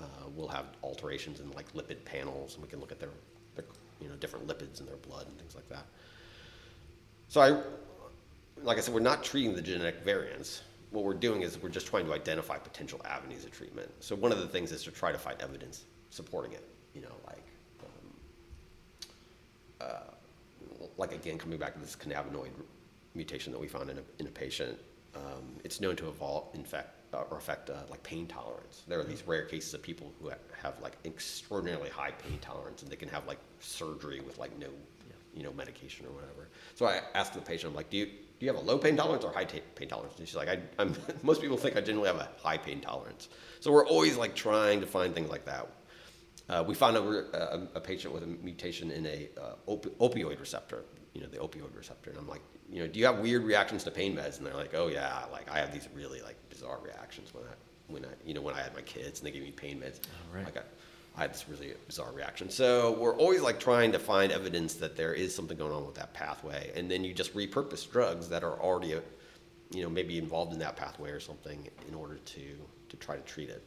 [0.00, 3.10] uh, will have alterations in like lipid panels, and we can look at their,
[3.54, 3.64] their
[4.00, 5.84] you know different lipids in their blood and things like that.
[7.28, 7.60] So I,
[8.62, 10.62] like I said, we're not treating the genetic variants.
[10.90, 13.90] What we're doing is we're just trying to identify potential avenues of treatment.
[14.00, 16.64] So one of the things is to try to find evidence supporting it.
[16.94, 17.44] You know, like,
[17.82, 22.48] um, uh, like again, coming back to this cannabinoid
[23.14, 24.78] mutation that we found in a, in a patient,
[25.14, 28.82] um, it's known to evolve, infect, uh, or affect uh, like pain tolerance.
[28.86, 32.82] There are these rare cases of people who ha- have like extraordinarily high pain tolerance,
[32.82, 34.68] and they can have like surgery with like no,
[35.34, 36.48] you know, medication or whatever.
[36.74, 38.96] So I asked the patient, I'm like, do you do you have a low pain
[38.96, 40.18] tolerance or high ta- pain tolerance?
[40.18, 43.28] And she's like, I, I'm, most people think I generally have a high pain tolerance.
[43.60, 45.68] So we're always like trying to find things like that.
[46.48, 50.40] Uh, we found a, a, a, patient with a mutation in a uh, op- opioid
[50.40, 50.82] receptor,
[51.14, 52.10] you know, the opioid receptor.
[52.10, 54.38] And I'm like, you know, do you have weird reactions to pain meds?
[54.38, 57.54] And they're like, oh yeah, like I have these really like bizarre reactions when I,
[57.88, 60.00] when I, you know, when I had my kids and they gave me pain meds.
[60.04, 60.44] Oh, right.
[60.44, 60.62] Like I,
[61.16, 62.48] I had this really bizarre reaction.
[62.48, 65.96] So we're always like trying to find evidence that there is something going on with
[65.96, 68.94] that pathway, and then you just repurpose drugs that are already,
[69.72, 72.42] you know, maybe involved in that pathway or something in order to
[72.90, 73.64] to try to treat it.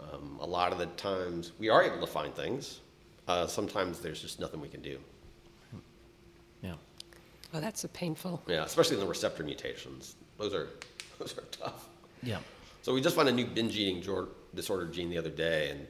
[0.00, 2.80] Um, a lot of the times we are able to find things.
[3.26, 4.98] Uh, sometimes there's just nothing we can do.
[7.50, 7.52] Yeah.
[7.52, 8.42] Well, that's a painful.
[8.46, 10.16] Yeah, especially in the receptor mutations.
[10.38, 10.68] Those are
[11.18, 11.88] those are tough.
[12.22, 12.38] Yeah.
[12.82, 14.02] So we just found a new binge eating
[14.54, 15.86] disorder gene the other day, and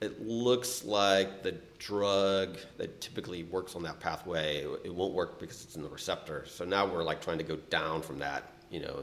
[0.00, 5.64] it looks like the drug that typically works on that pathway it won't work because
[5.64, 6.44] it's in the receptor.
[6.46, 9.02] So now we're like trying to go down from that, you know,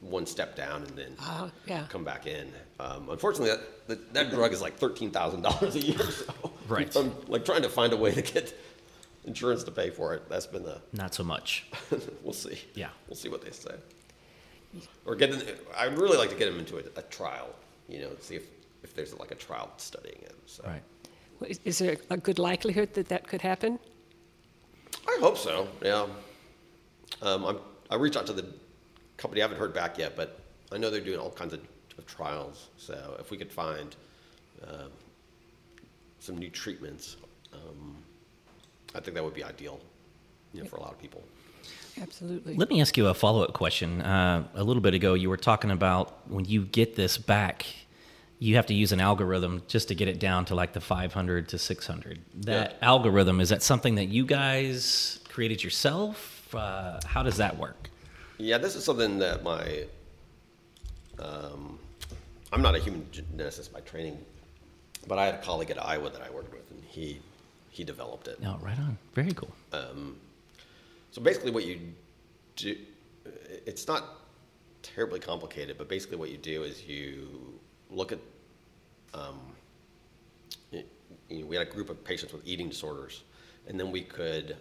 [0.00, 1.86] one step down and then Uh, yeah.
[1.88, 2.50] come back in.
[2.80, 5.98] Um, unfortunately, that, that, that drug is like thirteen thousand dollars a year.
[6.10, 6.34] So
[6.68, 6.94] Right.
[6.96, 8.52] I'm like trying to find a way to get
[9.24, 10.28] insurance to pay for it.
[10.28, 11.66] That's been the Not so much.
[12.22, 12.58] we'll see.
[12.74, 12.88] Yeah.
[13.08, 13.74] we'll see what they say.
[15.04, 15.42] Or get them.
[15.76, 17.50] I would really like to get them into a, a trial.
[17.88, 18.44] You know, see if
[18.82, 20.34] if there's like a trial studying it.
[20.46, 20.64] So.
[20.66, 20.82] Right.
[21.40, 23.78] Well, Is, is there a good likelihood that that could happen?
[25.06, 25.68] I hope so.
[25.82, 26.06] Yeah.
[27.20, 27.58] Um, I'm,
[27.90, 28.46] I reached out to the
[29.16, 29.42] company.
[29.42, 30.40] I haven't heard back yet, but
[30.72, 31.60] I know they're doing all kinds of,
[31.98, 32.68] of trials.
[32.76, 33.94] So if we could find
[34.66, 34.90] um,
[36.18, 37.16] some new treatments,
[37.52, 37.96] um,
[38.94, 39.80] I think that would be ideal.
[40.52, 41.22] You know, for a lot of people.
[42.00, 42.54] Absolutely.
[42.56, 44.02] Let me ask you a follow up question.
[44.02, 47.66] Uh, a little bit ago, you were talking about when you get this back,
[48.38, 51.48] you have to use an algorithm just to get it down to like the 500
[51.50, 52.20] to 600.
[52.44, 52.86] That Yeah.
[52.88, 56.54] algorithm, is that something that you guys created yourself?
[56.54, 57.88] Uh, how does that work?
[58.38, 59.84] Yeah, this is something that my.
[61.18, 61.78] Um,
[62.52, 64.18] I'm not a human geneticist by training,
[65.06, 67.20] but I had a colleague at Iowa that I worked with, and he
[67.72, 68.40] he developed it.
[68.40, 68.96] No, right on.
[69.14, 69.50] Very cool.
[71.10, 71.80] So basically, what you
[72.56, 72.76] do,
[73.66, 74.04] it's not
[74.82, 77.58] terribly complicated, but basically, what you do is you
[77.90, 78.18] look at.
[79.14, 79.38] Um,
[80.70, 83.22] you know, we had a group of patients with eating disorders,
[83.66, 84.56] and then we could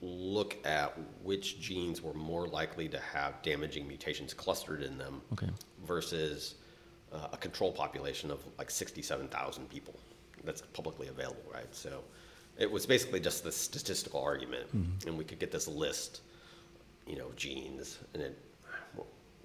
[0.00, 5.48] look at which genes were more likely to have damaging mutations clustered in them Okay.
[5.86, 6.56] versus
[7.12, 9.94] uh, a control population of like 67,000 people
[10.44, 11.72] that's publicly available, right?
[11.74, 12.02] So
[12.58, 14.66] it was basically just the statistical argument,
[15.06, 16.20] and we could get this list,
[17.06, 18.38] you know, genes, and it,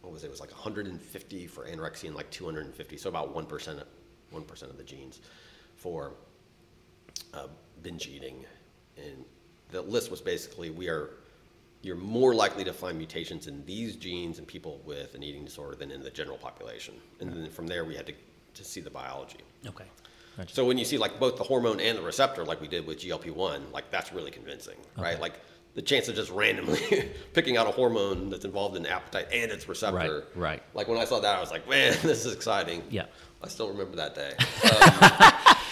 [0.02, 0.28] what was it?
[0.28, 3.84] It was like 150 for anorexia and like 250, so about 1%,
[4.34, 5.22] 1% of the genes
[5.76, 6.14] for
[7.34, 7.48] uh,
[7.84, 8.46] binge eating.
[8.98, 9.26] And
[9.72, 11.12] the list was basically we are
[11.84, 15.76] you're more likely to find mutations in these genes in people with an eating disorder
[15.76, 16.96] than in the general population.
[17.20, 18.14] And then from there we had to,
[18.56, 19.40] to see the biology.
[19.66, 19.86] Okay.
[20.38, 20.54] Gotcha.
[20.54, 23.00] So when you see like both the hormone and the receptor, like we did with
[23.00, 25.20] GLP-1, like that's really convincing, right?
[25.20, 25.34] Like
[25.74, 29.68] the chance of just randomly picking out a hormone that's involved in appetite and its
[29.68, 30.26] receptor.
[30.36, 30.64] Right, right.
[30.74, 32.84] Like when I saw that, I was like, man, this is exciting.
[32.90, 33.06] Yeah.
[33.44, 34.34] I still remember that day.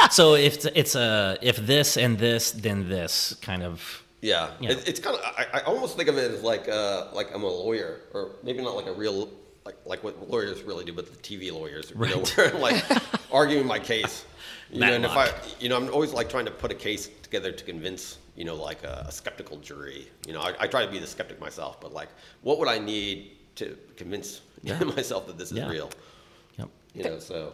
[0.11, 4.71] so if it's, it's a if this and this then this kind of Yeah, Yeah.
[4.71, 5.23] It, it's kind of.
[5.25, 8.61] I, I almost think of it as like uh, like I'm a lawyer, or maybe
[8.63, 9.29] not like a real
[9.65, 12.37] like like what lawyers really do, but the TV lawyers, you know, Right.
[12.37, 12.83] where I'm like
[13.31, 14.25] arguing my case.
[14.71, 17.09] You know, and if I, you know, I'm always like trying to put a case
[17.21, 20.07] together to convince, you know, like a, a skeptical jury.
[20.27, 22.09] You know, I, I try to be the skeptic myself, but like,
[22.41, 24.79] what would I need to convince Yeah.
[24.83, 25.69] myself that this is Yeah.
[25.69, 25.89] real?
[26.57, 26.69] yep.
[26.95, 27.53] You know, so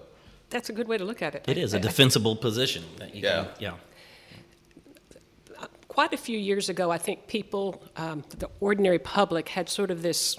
[0.50, 1.44] That's a good way to look at it.
[1.48, 3.44] It is a I- I- defensible position that you Yeah.
[3.44, 3.74] can yeah.
[5.88, 10.02] quite a few years ago, I think people, um, the ordinary public, had sort of
[10.02, 10.38] this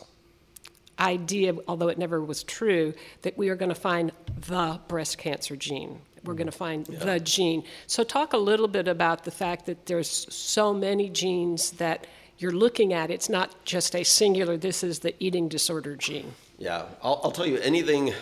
[0.99, 4.13] idea, although it never was true, that we are going to find
[4.49, 6.01] the breast cancer gene.
[6.25, 6.59] We're going to mm-hmm.
[6.59, 7.65] find the gene.
[7.87, 12.07] So, talk a little bit about the fact that there's so many genes that
[12.39, 13.11] you're looking at.
[13.11, 16.35] It's not just a singular, this is the eating disorder gene.
[16.59, 18.13] Yeah, I'll, I'll tell you anything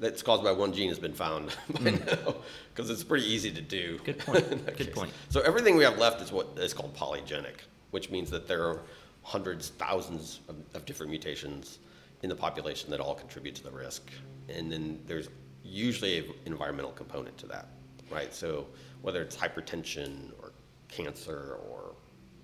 [0.00, 2.24] that's caused by one gene has been found by mm.
[2.26, 2.36] now
[2.74, 3.98] because it's pretty easy to do.
[4.04, 4.48] Good point.
[4.66, 4.88] Good case.
[4.88, 5.12] point.
[5.28, 8.80] So everything we have left is what is called polygenic, which means that there are
[9.22, 11.78] hundreds, thousands of, of different mutations
[12.22, 14.10] in the population that all contribute to the risk.
[14.48, 15.28] And then there's
[15.64, 17.68] usually an environmental component to that,
[18.10, 18.32] right?
[18.32, 18.66] So
[19.02, 20.52] whether it's hypertension or
[20.88, 21.94] cancer or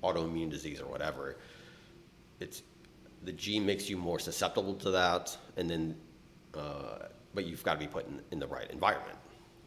[0.02, 1.36] autoimmune disease or whatever,
[2.40, 2.62] it's
[3.24, 5.96] the gene makes you more susceptible to that, and then,
[6.54, 9.18] uh, but you've got to be put in, in the right environment,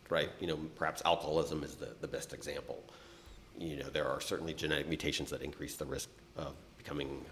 [0.10, 0.30] right?
[0.40, 2.84] You know, perhaps alcoholism is the, the best example.
[3.58, 7.26] You know, there are certainly genetic mutations that increase the risk of becoming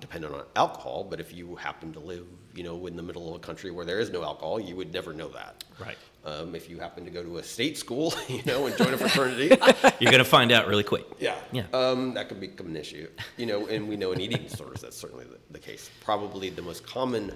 [0.00, 3.36] dependent on alcohol, but if you happen to live, you know, in the middle of
[3.36, 5.64] a country where there is no alcohol, you would never know that.
[5.78, 5.96] Right.
[6.24, 8.98] Um, if you happen to go to a state school, you know, and join a
[8.98, 9.48] fraternity,
[10.00, 11.06] You're going to find out really quick.
[11.18, 11.36] yeah.
[11.52, 11.64] Yeah.
[11.72, 13.08] Um, that could become an issue.
[13.36, 15.90] You know, and we know in eating disorders that's certainly the, the case.
[16.04, 17.32] Probably the most common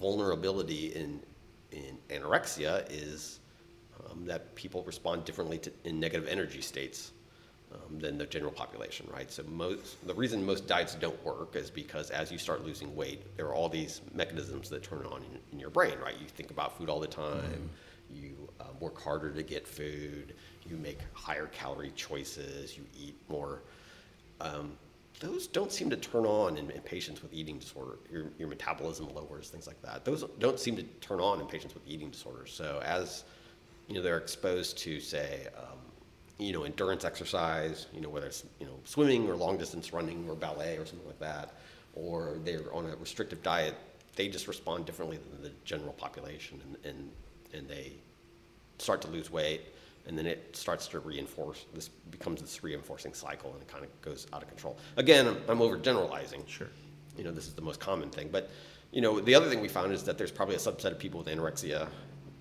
[0.00, 1.20] vulnerability in,
[1.72, 3.40] in anorexia is
[4.10, 7.12] um, that people respond differently to, in negative energy states
[7.72, 9.30] um, than the general population, right?
[9.30, 13.36] So most, the reason most diets don't work is because as you start losing weight,
[13.36, 16.14] there are all these mechanisms that turn on in, in your brain, right?
[16.20, 17.68] You think about food all the time.
[18.10, 20.34] You uh, work harder to get food.
[20.68, 22.76] You make higher calorie choices.
[22.76, 23.60] You eat more.
[24.40, 24.72] Um,
[25.20, 27.98] those don't seem to turn on in, in patients with eating disorder.
[28.10, 30.04] Your, your metabolism lowers, things like that.
[30.04, 32.52] Those don't seem to turn on in patients with eating disorders.
[32.52, 33.24] So as
[33.88, 35.78] you know, they're exposed to say, um,
[36.38, 37.86] you know, endurance exercise.
[37.92, 41.06] You know, whether it's you know swimming or long distance running or ballet or something
[41.06, 41.54] like that,
[41.94, 43.74] or they're on a restrictive diet.
[44.16, 47.10] They just respond differently than the general population, and and,
[47.54, 47.92] and they
[48.78, 49.62] start to lose weight,
[50.06, 51.66] and then it starts to reinforce.
[51.74, 54.78] This becomes this reinforcing cycle, and it kind of goes out of control.
[54.96, 56.46] Again, I'm, I'm overgeneralizing.
[56.48, 56.68] Sure.
[57.16, 58.50] You know, this is the most common thing, but
[58.92, 61.18] you know, the other thing we found is that there's probably a subset of people
[61.18, 61.88] with anorexia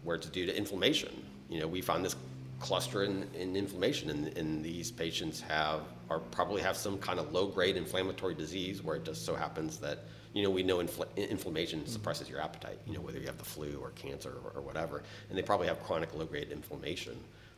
[0.03, 1.25] where it's due to inflammation.
[1.49, 2.15] You know, we found this
[2.60, 7.32] cluster in, in inflammation, and, and these patients have are probably have some kind of
[7.34, 11.15] low grade inflammatory disease where it just so happens that you know we know infl-
[11.15, 12.80] inflammation suppresses your appetite.
[12.86, 15.67] You know, whether you have the flu or cancer or, or whatever, and they probably
[15.67, 17.17] have chronic low grade inflammation.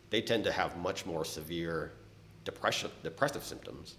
[0.10, 1.94] They tend to have much more severe
[2.44, 3.98] depression, depressive symptoms,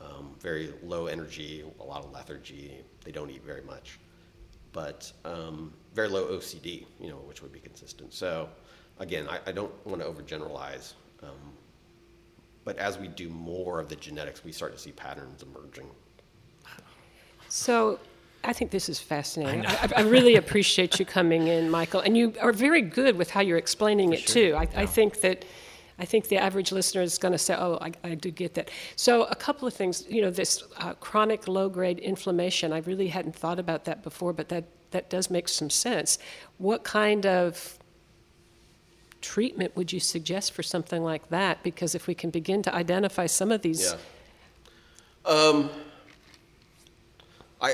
[0.00, 2.78] um, very low energy, a lot of lethargy.
[3.04, 3.98] They don't eat very much
[4.74, 8.12] but um, very low OCD, you know, which would be consistent.
[8.12, 8.48] So,
[8.98, 11.30] again, I, I don't want to overgeneralize, um,
[12.64, 15.88] but as we do more of the genetics, we start to see patterns emerging.
[17.48, 17.98] So
[18.42, 19.64] I think this is fascinating.
[19.66, 23.40] I, I really appreciate you coming in, Michael, and you are very good with how
[23.40, 24.54] you're explaining it too.
[24.56, 25.44] I, I think that.
[25.96, 28.68] I think the average listener is going to say, "Oh, I, I do get that."
[28.96, 30.04] So, a couple of things.
[30.08, 32.72] You know, this uh, chronic low-grade inflammation.
[32.72, 36.18] I really hadn't thought about that before, but that that does make some sense.
[36.58, 37.78] What kind of
[39.24, 41.62] treatment would you suggest for something like that?
[41.62, 43.98] Because if we can begin to identify some of these, Yeah.
[45.24, 45.70] Um,
[47.58, 47.72] I,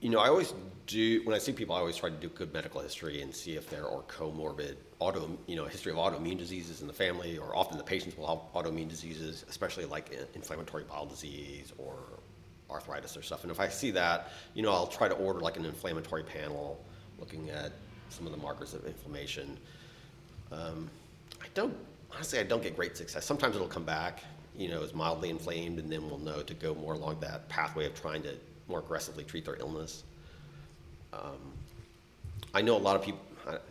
[0.00, 0.52] you know, I always
[0.88, 3.54] do, when I see people, I always try to do good medical history and see
[3.54, 7.56] if there are comorbid auto, you know, history of autoimmune diseases in the family, or
[7.56, 11.94] often the patients will have autoimmune diseases, especially like inflammatory bowel disease or
[12.68, 13.42] arthritis or stuff.
[13.44, 16.84] And if I see that, you know, I'll try to order like an inflammatory panel
[17.20, 17.70] looking at
[18.08, 19.56] some of the markers of inflammation.
[20.52, 20.90] Um,
[21.40, 21.74] I don't
[22.12, 22.38] honestly.
[22.38, 23.24] I don't get great success.
[23.24, 24.22] Sometimes it'll come back,
[24.56, 27.86] you know, as mildly inflamed, and then we'll know to go more along that pathway
[27.86, 28.34] of trying to
[28.68, 30.04] more aggressively treat their illness.
[31.12, 31.52] Um,
[32.54, 33.20] I know a lot of people.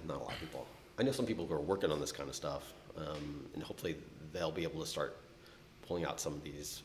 [0.08, 0.67] Not a lot of people.
[1.00, 3.96] I know some people who are working on this kind of stuff, um, and hopefully
[4.34, 5.17] they'll be able to start
[5.88, 6.84] pulling out some of these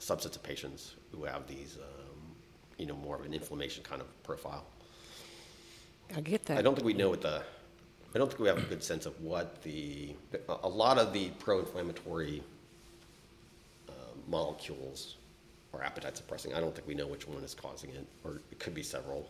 [0.00, 2.16] subsets of patients who have these, um,
[2.78, 4.64] you know, more of an inflammation kind of profile.
[6.16, 6.58] I get that.
[6.58, 7.42] I don't think we know what the,
[8.14, 10.14] I don't think we have a good sense of what the,
[10.48, 12.42] a lot of the pro-inflammatory
[13.88, 13.92] uh,
[14.26, 15.16] molecules
[15.74, 16.54] are appetite suppressing.
[16.54, 19.28] I don't think we know which one is causing it, or it could be several.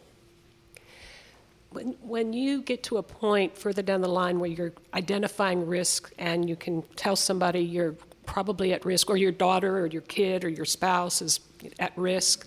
[1.70, 6.12] When, when you get to a point further down the line where you're identifying risk
[6.16, 10.44] and you can tell somebody you're probably at risk, or your daughter or your kid
[10.44, 11.40] or your spouse is
[11.79, 12.46] at risk,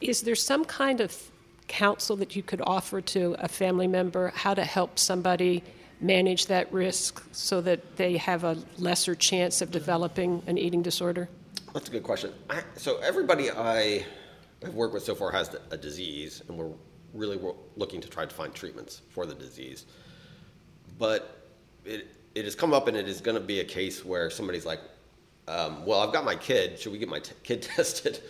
[0.00, 1.30] is there some kind of
[1.68, 5.62] counsel that you could offer to a family member how to help somebody
[6.00, 11.28] manage that risk so that they have a lesser chance of developing an eating disorder?
[11.72, 12.32] That's a good question.
[12.50, 14.04] I, so everybody I
[14.62, 16.72] have worked with so far has a disease, and we're
[17.12, 17.38] really
[17.76, 19.86] looking to try to find treatments for the disease.
[20.98, 21.48] But
[21.84, 24.66] it, it has come up, and it is going to be a case where somebody's
[24.66, 24.80] like,
[25.48, 26.78] um, "Well, I've got my kid.
[26.78, 28.20] Should we get my t- kid tested?"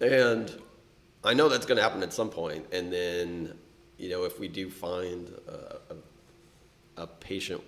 [0.00, 0.56] And
[1.26, 3.58] I know that's going to happen at some point, and then
[3.98, 7.62] you know, if we do find a, a, a patient,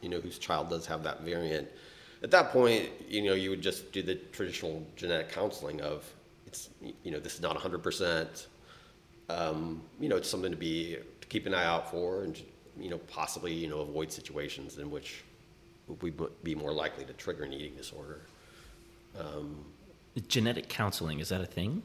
[0.00, 1.68] you know, whose child does have that variant,
[2.22, 6.04] at that point, you know, you would just do the traditional genetic counseling of,
[6.46, 6.70] it's,
[7.02, 8.46] you know, this is not 100%.
[9.28, 12.40] Um, you know, it's something to be to keep an eye out for, and
[12.78, 15.22] you know, possibly you know, avoid situations in which
[16.00, 18.20] we would be more likely to trigger an eating disorder.
[20.28, 21.82] Genetic counseling is that a thing?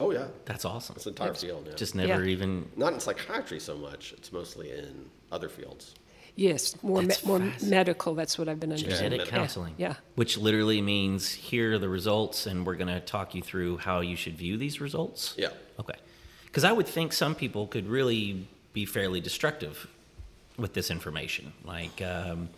[0.00, 0.96] Oh yeah, That's awesome.
[0.96, 1.66] it's an entire field.
[1.68, 1.74] Yeah.
[1.74, 2.30] Just never Yeah.
[2.30, 2.70] even.
[2.76, 4.12] not in psychiatry so much.
[4.12, 5.94] It's mostly in other fields.
[6.36, 9.10] Yes, more, me- more medical, that's what I've been understanding.
[9.10, 9.74] Genetic Yeah, counseling.
[9.76, 9.94] Yeah.
[10.14, 14.00] Which literally means here are the results, and we're going to talk you through how
[14.02, 15.34] you should view these results.
[15.36, 15.48] Yeah.
[15.80, 15.96] Okay.
[16.44, 19.88] Because I would think some people could really be fairly destructive
[20.56, 22.50] with this information, like um,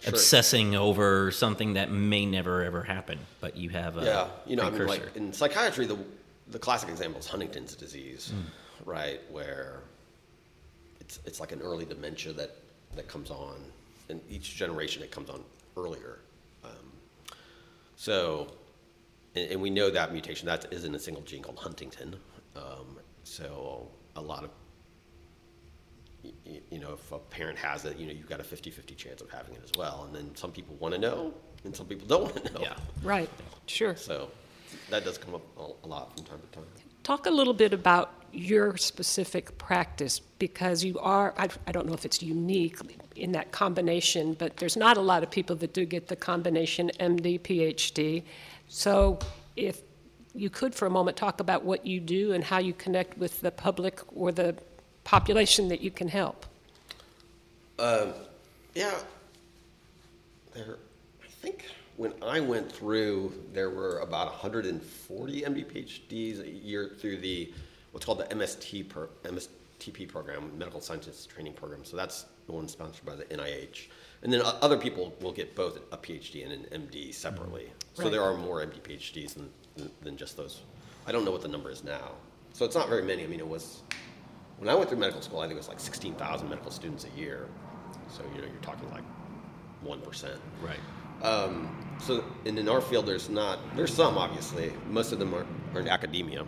[0.00, 0.10] Sure.
[0.10, 4.62] obsessing over something that may never ever happen, but you have a Yeah, you know,
[4.62, 5.98] I mean, like in psychiatry, the
[6.50, 8.32] the classic example is Huntington's disease,
[8.84, 9.20] right?
[9.30, 9.80] Where
[11.00, 12.56] it's it's like an early dementia that
[12.96, 13.56] that comes on,
[14.08, 15.42] and each generation it comes on
[15.76, 16.18] earlier.
[16.64, 16.92] Um,
[17.96, 18.48] so,
[19.34, 22.14] and, and we know that mutation that is in a single gene called huntingtin.
[22.56, 24.50] Um, so a lot of
[26.24, 28.96] y- y- you know, if a parent has it, you know, you've got a 50-50
[28.96, 30.04] chance of having it as well.
[30.06, 31.32] And then some people want to know,
[31.64, 32.60] and some people don't want to know.
[32.62, 32.74] Yeah.
[33.02, 33.30] Right,
[33.66, 33.94] sure.
[33.96, 34.30] So
[34.90, 36.64] that does come up a- lot from time to time.
[37.02, 41.94] Talk a little bit about your specific practice because you are, I, I don't know
[41.94, 42.76] if it's unique
[43.16, 46.90] in that combination, but there's not a lot of people that do get the combination
[47.00, 48.22] MD, PhD.
[48.68, 49.18] So
[49.56, 49.80] if
[50.34, 53.40] you could for a moment talk about what you do and how you connect with
[53.40, 54.54] the public or the
[55.04, 56.44] population that you can help.
[57.78, 58.08] Uh,
[58.74, 58.94] yeah,
[60.54, 60.76] there.
[61.22, 61.64] I think
[61.98, 67.52] when I went through, there were about 140 MD PhDs a year through the
[67.90, 71.84] what's called the MST pro, MSTP program, Medical Scientist Training Program.
[71.84, 73.88] So that's the one sponsored by the NIH.
[74.22, 77.72] And then other people will get both a PhD and an MD separately.
[77.94, 80.62] So there are more MD PhDs than, than, than just those.
[81.04, 82.12] I don't know what the number is now.
[82.52, 83.24] So it's not very many.
[83.24, 83.82] I mean, it was
[84.58, 87.18] when I went through medical school, I think it was like 16,000 medical students a
[87.18, 87.48] year.
[88.08, 89.04] So, you know, you're talking like
[89.84, 90.36] 1%.
[90.62, 90.78] right.
[91.22, 94.72] Um, so, and in our field, there's not, there's some obviously.
[94.88, 96.46] Most of them are, are in academia.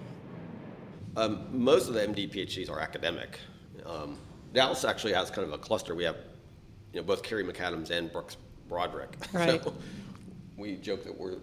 [1.16, 3.39] Um, most of the MD PhDs are academic.
[3.85, 4.18] Um,
[4.53, 5.95] Dallas actually has kind of a cluster.
[5.95, 6.16] We have,
[6.93, 8.37] you know, both Carrie McAdams and Brooks
[8.68, 9.14] Brodrick.
[9.33, 9.62] Right.
[9.62, 9.75] So
[10.57, 11.39] we joke that we're,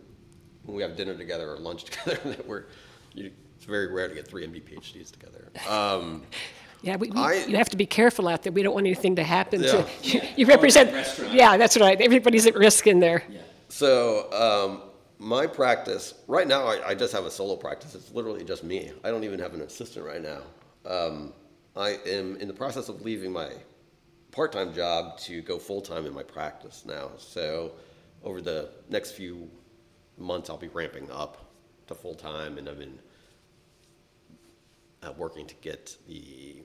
[0.64, 2.66] when we have dinner together or lunch together, that we're,
[3.14, 5.52] you, it's very rare to get three MD PhDs together.
[6.82, 8.52] Yeah, we, we, I- you have to be careful out there.
[8.52, 9.72] We don't want anything to happen Yeah.
[9.84, 10.22] to you.
[10.36, 10.92] You represent,
[11.32, 12.00] yeah, that's right.
[12.00, 13.24] Everybody's at risk in there.
[13.70, 14.82] So um,
[15.20, 17.96] my practice right now, I, I just have a solo practice.
[17.96, 18.92] It's literally just me.
[19.04, 20.42] I don't even have an assistant right now.
[20.86, 21.34] Um,
[21.76, 23.52] I am in the process of leaving my
[24.32, 27.10] part-time job to go full-time in my practice now.
[27.18, 27.72] So
[28.24, 29.50] over the next few
[30.18, 31.44] months, I'll be ramping up
[31.88, 33.00] to full-time, and I've been
[35.08, 36.58] uh, working to get the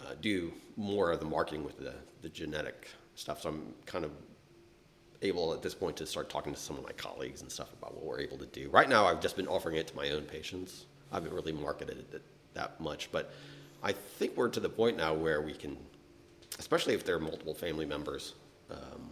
[0.00, 3.42] uh, do more of the marketing with the, the genetic stuff.
[3.42, 4.10] So I'm kind of
[5.22, 7.94] able at this point to start talking to some of my colleagues and stuff about
[7.94, 8.68] what we're able to do.
[8.70, 10.86] Right now, I've just been offering it to my own patients.
[11.10, 12.22] I haven't really marketed it
[12.54, 13.32] that much, but
[13.82, 15.76] I think we're to the point now where we can,
[16.58, 18.34] especially if there are multiple family members,
[18.70, 19.10] um,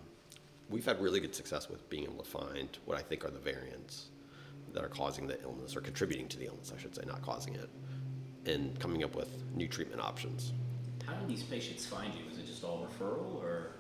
[0.69, 3.39] we've had really good success with being able to find what I think are the
[3.39, 4.09] variants
[4.73, 7.55] that are causing the illness or contributing to the illness, I should say, not causing
[7.55, 7.69] it,
[8.47, 10.53] and coming up with new treatment options.
[11.07, 12.23] How do these patients find you?
[12.31, 13.73] Is it just all referral, or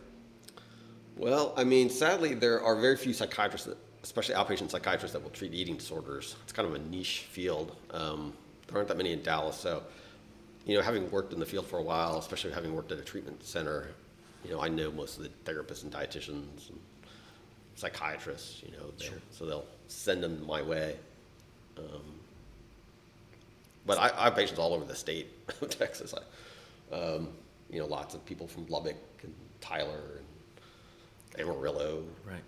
[1.16, 5.30] Well, I mean, sadly, there are very few psychiatrists, that, especially outpatient psychiatrists, that will
[5.30, 6.36] treat eating disorders.
[6.44, 7.76] It's kind of a niche field.
[7.90, 8.32] Um,
[8.66, 9.82] there aren't that many in Dallas, so
[10.64, 13.02] you know, having worked in the field for a while, especially having worked at a
[13.02, 13.88] treatment center,
[14.44, 16.78] you know, I know most of the therapists and dietitians and
[17.74, 18.62] psychiatrists.
[18.62, 20.96] You know, they'll- so they'll send them my way.
[21.78, 22.02] Um,
[23.86, 25.28] but I, I have patients all over the state
[25.60, 26.14] of Texas.
[26.14, 27.28] I, um,
[27.70, 30.20] you know, lots of people from Lubbock and Tyler
[31.32, 32.42] and Amarillo, right?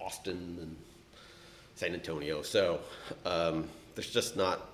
[0.00, 0.76] Austin, and
[1.74, 2.42] San Antonio.
[2.42, 2.80] So
[3.26, 4.66] um, there's just not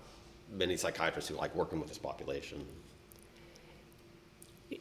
[0.53, 2.65] many psychiatrists who like working with this population.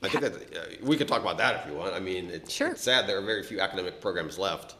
[0.04, 1.94] I think that uh, we could talk about that if you want.
[1.94, 2.70] I mean, it's, Sure.
[2.72, 4.76] it's sad there are very few academic programs left,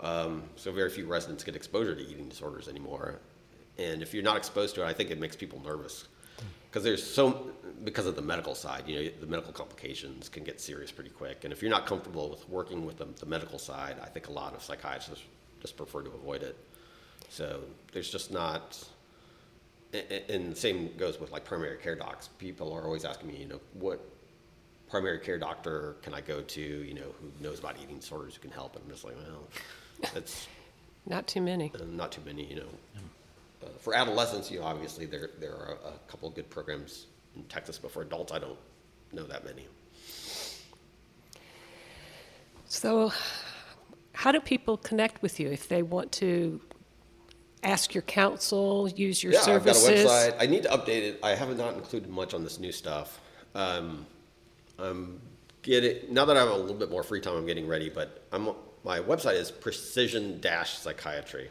[0.00, 3.20] um, so very few residents get exposure to eating disorders anymore.
[3.78, 6.06] And if you're not exposed to it, I think it makes people nervous
[6.68, 7.50] because there's so
[7.84, 8.84] because of the medical side.
[8.86, 11.44] You know, the medical complications can get serious pretty quick.
[11.44, 14.32] And if you're not comfortable with working with the, the medical side, I think a
[14.32, 15.24] lot of psychiatrists
[15.60, 16.56] just prefer to avoid it.
[17.28, 17.60] So
[17.92, 18.84] there's just not
[20.28, 22.28] and the same goes with like primary care docs.
[22.38, 24.00] People are always asking me, you know, what
[24.88, 28.40] primary care doctor can I go to, you know, who knows about eating disorders, who
[28.40, 28.74] can help?
[28.74, 29.48] And I'm just like, well,
[30.12, 30.48] that's
[31.06, 31.70] Not too many.
[31.74, 32.68] uh, not too many, you know.
[33.62, 37.44] Uh, for adolescents, you know, obviously there there are a, couple of good programs in
[37.44, 38.58] Texas, but for adults, I don't
[39.12, 39.66] know that many.
[42.66, 43.12] So,
[44.12, 46.60] how do people connect with you if they want to
[47.62, 49.86] ask your counsel, use your yeah, services?
[49.86, 50.36] I've got a website.
[50.40, 51.20] I need to update it.
[51.22, 53.20] I haven't not included much on this new stuff.
[53.54, 54.06] Um,
[54.78, 55.20] I'm
[55.62, 57.36] getting now that I have a little bit more free time.
[57.36, 58.48] I'm getting ready, but I'm
[58.84, 61.50] my website is Precision Dash Psychiatry.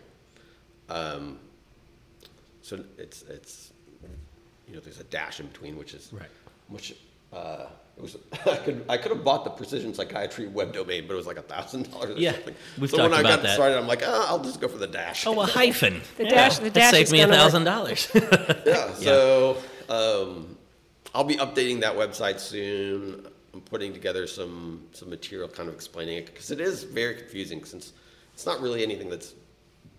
[0.90, 1.40] Um,
[2.62, 3.72] so it's it's
[4.68, 6.30] you know there's a dash in between, which is Right.
[6.70, 6.96] Which
[7.34, 7.66] uh,
[7.98, 11.18] it was I could I could have bought the Precision Psychiatry web domain, but it
[11.18, 12.56] was like a thousand dollars or Yeah, something.
[12.80, 13.54] we've so talked when I about got that.
[13.56, 15.26] started, I'm like, ah, I'll just go for the dash.
[15.28, 16.02] Oh, a hyphen.
[16.18, 18.08] The dash- the that dash saved me a thousand dollars.
[18.66, 19.58] yeah, so
[19.90, 20.58] um,
[21.16, 23.28] I'll be updating that website soon.
[23.54, 27.64] I'm putting together some some material, kind of explaining it because it is very confusing
[27.64, 27.94] since
[28.34, 29.34] it's not really anything that's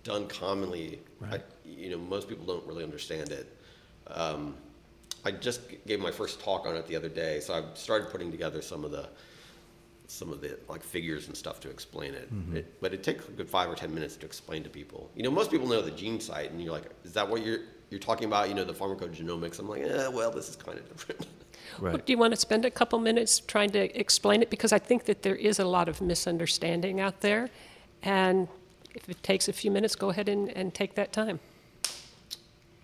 [0.02, 1.00] done commonly.
[1.20, 1.40] Right.
[1.40, 3.57] I, you know, most people don't really understand it.
[4.09, 4.55] Um,
[5.24, 8.30] I just gave my first talk on it the other day, so I've started putting
[8.30, 9.09] together some of the
[10.07, 12.28] some of the like figures and stuff to explain it.
[12.52, 12.80] it.
[12.80, 15.11] But it takes a good five or ten minutes to explain to people.
[15.14, 17.61] You know, most people know the GeneSight, and you're like, "Is that what you're
[17.91, 19.59] you're talking about?" You know, the pharmacogenomics.
[19.59, 21.26] I'm like, eh, well, this is kind of different.
[21.80, 24.51] Well, do you want to spend a couple minutes trying to explain it?
[24.51, 27.49] Because I think that there is a lot of misunderstanding out there.
[28.03, 28.47] And
[28.95, 31.41] if it takes a few minutes, go ahead and, and take that time.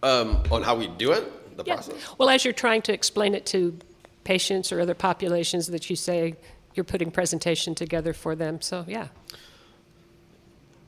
[0.02, 1.74] um, on how we do it, the Yeah.
[1.74, 1.94] process.
[2.18, 3.78] Well, as you're trying to explain it to
[4.24, 6.34] patients or other populations that you say
[6.74, 8.60] you're putting presentation together for them.
[8.62, 9.08] So, yeah.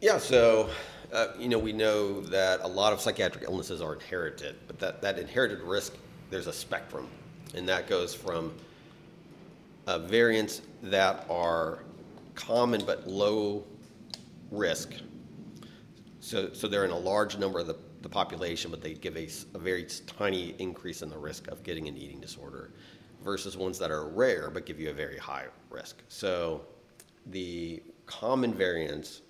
[0.00, 0.70] Yeah, so
[1.12, 5.02] uh, you know we know that a lot of psychiatric illnesses are inherited, but that,
[5.02, 5.94] that inherited risk
[6.30, 7.08] there's a spectrum,
[7.54, 8.52] and that goes from
[9.86, 11.80] uh, variants that are
[12.34, 13.64] common but low
[14.50, 14.94] risk.
[16.20, 19.28] So, so they're in a large number of the, the population, but they give a
[19.58, 22.70] very tiny increase in the risk of getting an eating disorder,
[23.22, 26.02] versus ones that are rare but give you a very high risk.
[26.08, 26.62] So,
[27.26, 29.20] the common variants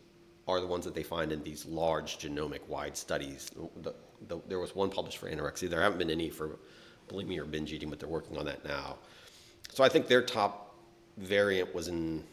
[0.49, 3.51] are the ones that they find in these large genomic wide studies.
[3.83, 3.95] The,
[4.29, 5.71] the, there was one published for anorexia.
[5.71, 6.59] There haven't been any for
[7.09, 8.99] bulimia or binge eating, but they're working on that now.
[9.71, 10.75] So I think their top
[11.17, 12.25] variant was in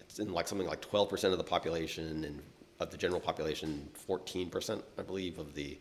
[0.00, 2.42] it's in like something like 12% of the population and
[2.80, 5.78] of the general population, 14%, I believe, of the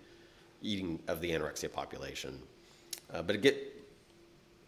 [0.61, 2.39] eating of the anorexia population.
[3.11, 3.57] Uh, but get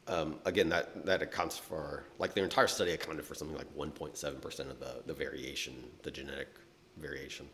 [0.07, 4.59] um, again that that accounts for like their entire study accounted for something like 1.7%
[4.71, 6.47] of the the variation, the genetic
[6.97, 7.47] variation.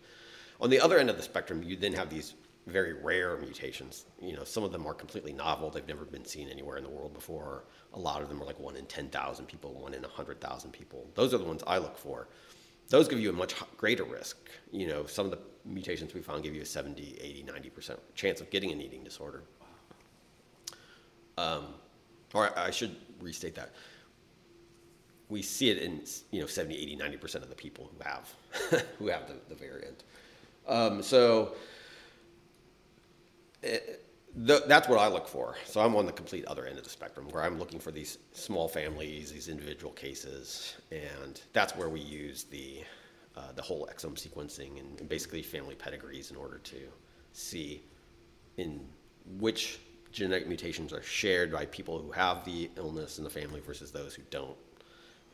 [0.59, 2.33] On the other end of the spectrum, you then have these
[2.65, 4.05] very rare mutations.
[4.21, 6.89] You know, some of them are completely novel; they've never been seen anywhere in the
[6.89, 7.63] world before.
[7.93, 11.07] A lot of them are like one in 10,000 people, one in 100,000 people.
[11.15, 12.27] Those are the ones I look for.
[12.89, 14.37] Those give you a much greater risk.
[14.71, 18.41] You know, some of the mutations we found give you a 70, 80, 90% chance
[18.41, 19.43] of getting an eating disorder.
[21.37, 21.65] Um,
[22.33, 23.73] or I should restate that.
[25.29, 29.07] We see it in, you know, 70, 80, 90% of the people who have, who
[29.07, 30.03] have the, the variant.
[30.67, 31.55] Um, so
[33.63, 34.05] it,
[34.45, 35.55] th- that's what I look for.
[35.65, 38.17] So I'm on the complete other end of the spectrum where I'm looking for these
[38.33, 42.83] small families, these individual cases, and that's where we use the,
[43.35, 46.77] uh, the whole exome sequencing and, and basically family pedigrees in order to
[47.33, 47.83] see
[48.57, 48.85] in
[49.39, 49.79] which
[50.11, 54.15] genetic mutations are shared by people who have the illness in the family versus those
[54.15, 54.57] who don't.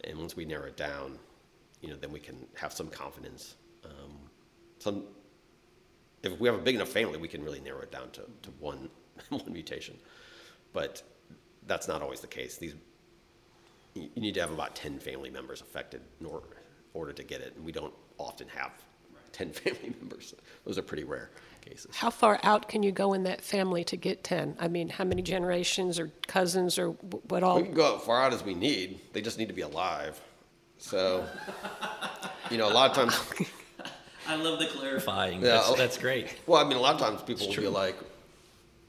[0.03, 1.17] And once we narrow it down,
[1.81, 3.55] you know, then we can have some confidence.
[3.85, 4.13] Um,
[4.79, 5.03] some,
[6.23, 8.49] if we have a big enough family, we can really narrow it down to, to
[8.59, 8.89] one,
[9.29, 9.95] one mutation.
[10.71, 11.03] But
[11.67, 12.57] that's not always the case.
[12.57, 12.75] These,
[13.95, 16.47] you need to have about 10 family members affected in order,
[16.93, 17.55] order to get it.
[17.55, 18.71] And we don't often have
[19.33, 20.33] 10 family members.
[20.65, 21.29] Those are pretty rare
[21.63, 21.95] cases.
[21.95, 24.55] How far out can you go in that family to get 10?
[24.59, 26.89] I mean, how many generations or cousins or
[27.29, 27.57] what all?
[27.57, 28.99] We can go as far out as we need.
[29.13, 30.19] They just need to be alive.
[30.77, 31.25] So,
[32.51, 33.19] you know, a lot of times,
[34.27, 35.41] I love the clarifying.
[35.41, 36.35] Yeah, That's, that's great.
[36.47, 37.95] well, I mean, a lot of times people will be like,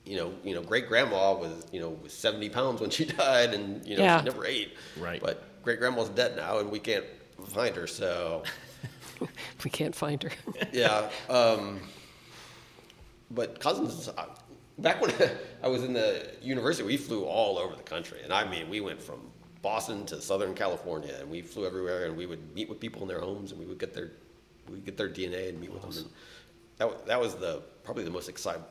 [0.04, 3.54] you know, you know, great grandma was, you know, was 70 pounds when she died
[3.54, 4.18] and, you know, Yeah.
[4.18, 4.74] she never ate.
[4.98, 5.20] Right.
[5.20, 7.04] But great grandma's dead now and we can't
[7.48, 7.86] find her.
[7.86, 8.42] So,
[9.64, 10.30] We can't find her.
[10.72, 11.08] yeah.
[11.30, 11.80] Um,
[13.30, 14.26] but cousins, uh,
[14.78, 15.12] back when
[15.62, 18.20] I was in the university, we flew all over the country.
[18.22, 19.20] And I mean, we went from
[19.62, 23.08] Boston to Southern California and we flew everywhere and we would meet with people in
[23.08, 24.12] their homes and we would get their,
[24.70, 25.92] we get their DNA and meet with them.
[25.96, 26.06] And
[26.78, 28.62] that, that was the, probably the most exciting,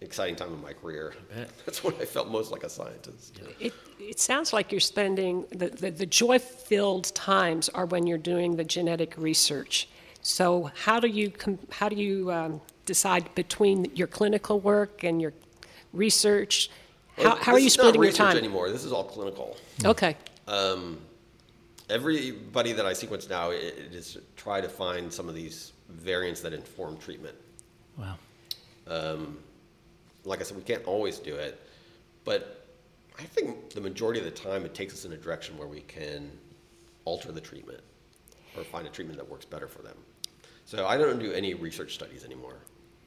[0.00, 1.14] exciting time in my career.
[1.66, 3.40] That's when I felt most like a scientist.
[3.60, 8.18] It, it sounds like you're spending the, the, the joy filled times are when you're
[8.18, 9.88] doing the genetic research.
[10.20, 15.20] So, how do you, com- how do you um, decide between your clinical work and
[15.20, 15.32] your
[15.92, 16.70] research?
[17.16, 18.36] How, Well, how are this you is not splitting your research time?
[18.36, 18.70] anymore?
[18.70, 19.56] This is all clinical.
[19.84, 20.16] Okay.
[20.48, 20.98] Um,
[21.88, 25.72] everybody that I sequence now, it, it is to try to find some of these
[25.88, 27.34] variants that inform treatment.
[27.96, 28.16] Wow.
[28.86, 29.38] Um,
[30.24, 31.60] like I said, we can't always do it,
[32.24, 32.66] but
[33.18, 35.80] I think the majority of the time it takes us in a direction where we
[35.82, 36.30] can
[37.04, 37.80] alter the treatment
[38.56, 39.96] or find a treatment that works better for them.
[40.64, 42.56] So I don't do any research studies anymore.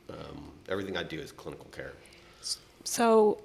[0.10, 1.94] Um, everything I do is clinical care.
[2.84, 3.42] So,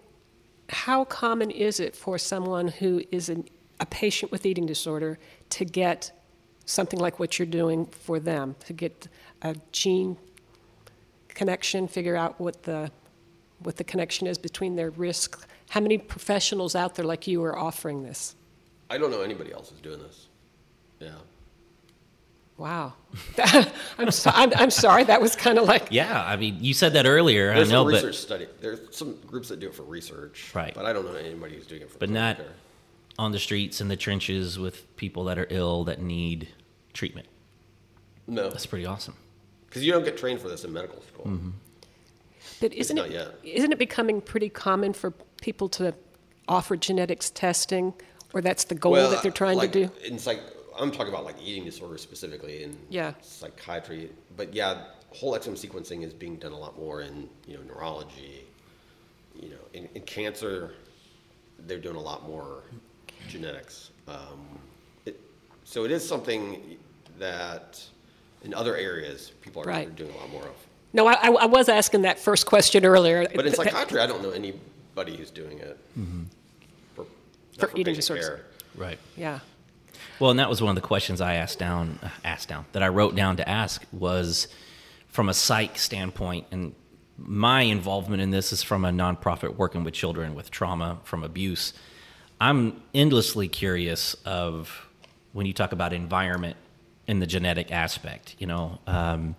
[0.68, 3.48] how common is it for someone who is an,
[3.80, 5.18] a patient with eating disorder
[5.50, 6.12] to get
[6.64, 9.08] something like what you're doing for them, to get
[9.42, 10.16] a gene
[11.28, 12.90] connection, figure out what the
[13.58, 15.46] what the connection is between their risk?
[15.70, 18.34] How many professionals out there like you are offering this?
[18.90, 20.26] I don't know anybody else who's doing this.
[21.00, 21.10] Yeah.
[22.58, 22.92] Wow,
[23.98, 25.04] I'm, so, I'm I'm sorry.
[25.04, 27.52] That was kind of like Yeah, I mean, you said that earlier.
[27.54, 28.46] There's I know, a but study.
[28.60, 30.50] There's some groups that do it for research.
[30.54, 30.72] Right.
[30.74, 32.46] But I don't know anybody who's doing it for but not care.
[33.18, 36.48] on the streets in the trenches with people that are ill that need
[36.92, 37.26] treatment.
[38.26, 38.50] No.
[38.50, 39.16] That's pretty awesome.
[39.66, 41.24] Because you don't get trained for this in medical school.
[41.24, 41.50] Mm-hmm.
[42.60, 43.34] But isn't it yet.
[43.42, 45.94] isn't it becoming pretty common for people to
[46.46, 47.94] offer genetics testing,
[48.34, 49.92] or that's the goal that they're trying like, to do?
[50.06, 50.40] In psych,
[50.82, 53.14] I'm talking about like eating disorders specifically in Yeah.
[53.22, 54.10] psychiatry.
[54.36, 58.44] But yeah, whole exome sequencing is being done a lot more in you know neurology.
[59.40, 60.74] You know, in, in cancer,
[61.66, 62.64] they're doing a lot more
[63.28, 63.90] genetics.
[64.08, 64.58] Um,
[65.06, 65.18] it,
[65.64, 66.76] so it is something
[67.18, 67.82] that
[68.42, 69.94] in other areas people are, Right.
[69.96, 70.54] doing a lot more of.
[70.92, 73.26] No, I, I I was asking that first question earlier.
[73.34, 75.78] But in psychiatry, I don't know anybody who's doing it
[76.94, 77.06] for,
[77.58, 78.26] For not eating disorders.
[78.28, 78.44] care.
[78.74, 78.98] Right.
[79.16, 79.40] yeah.
[80.18, 82.88] Well, and that was one of the questions I asked down, asked down that I
[82.88, 84.48] wrote down to ask was
[85.08, 86.74] from a psych standpoint, and
[87.18, 91.72] my involvement in this is from a nonprofit working with children with trauma from abuse.
[92.40, 94.88] I'm endlessly curious of
[95.32, 96.56] when you talk about environment
[97.06, 98.36] and the genetic aspect.
[98.38, 99.36] You know, um,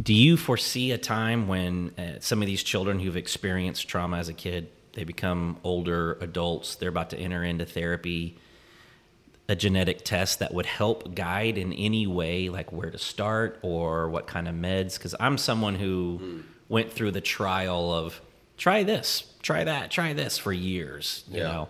[0.00, 4.28] do you foresee a time when uh, some of these children who've experienced trauma as
[4.28, 8.38] a kid, they become older adults, they're about to enter into therapy?
[9.48, 14.08] A genetic test that would help guide in any way, like where to start or
[14.08, 14.96] what kind of meds?
[14.96, 18.20] Because I'm someone who went through the trial of
[18.56, 21.24] try this, try that, try this for years.
[21.30, 21.42] You Yeah.
[21.52, 21.68] know.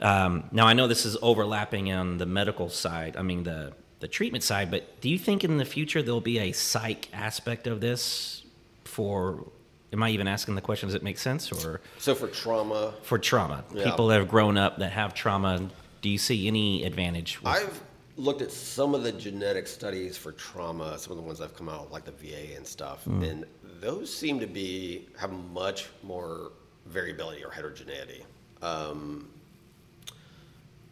[0.00, 3.16] Um, now I know this is overlapping on the medical side.
[3.16, 6.38] I mean the the treatment side, but do you think in the future there'll be
[6.38, 8.42] a psych aspect of this?
[8.84, 9.44] For
[9.92, 10.88] am I even asking the question?
[10.88, 11.80] Does it make sense or?
[11.98, 13.64] So for trauma, for trauma.
[13.74, 13.84] Yeah.
[13.84, 15.68] People that have grown up that have trauma.
[16.08, 17.38] Do you see any advantage?
[17.42, 17.82] with- I've
[18.16, 21.54] looked at some of the genetic studies for trauma, some of the ones that have
[21.54, 23.44] come out, like the VA and stuff, and
[23.78, 26.52] those seem to be have much more
[26.86, 28.24] variability or heterogeneity.
[28.62, 29.28] Um,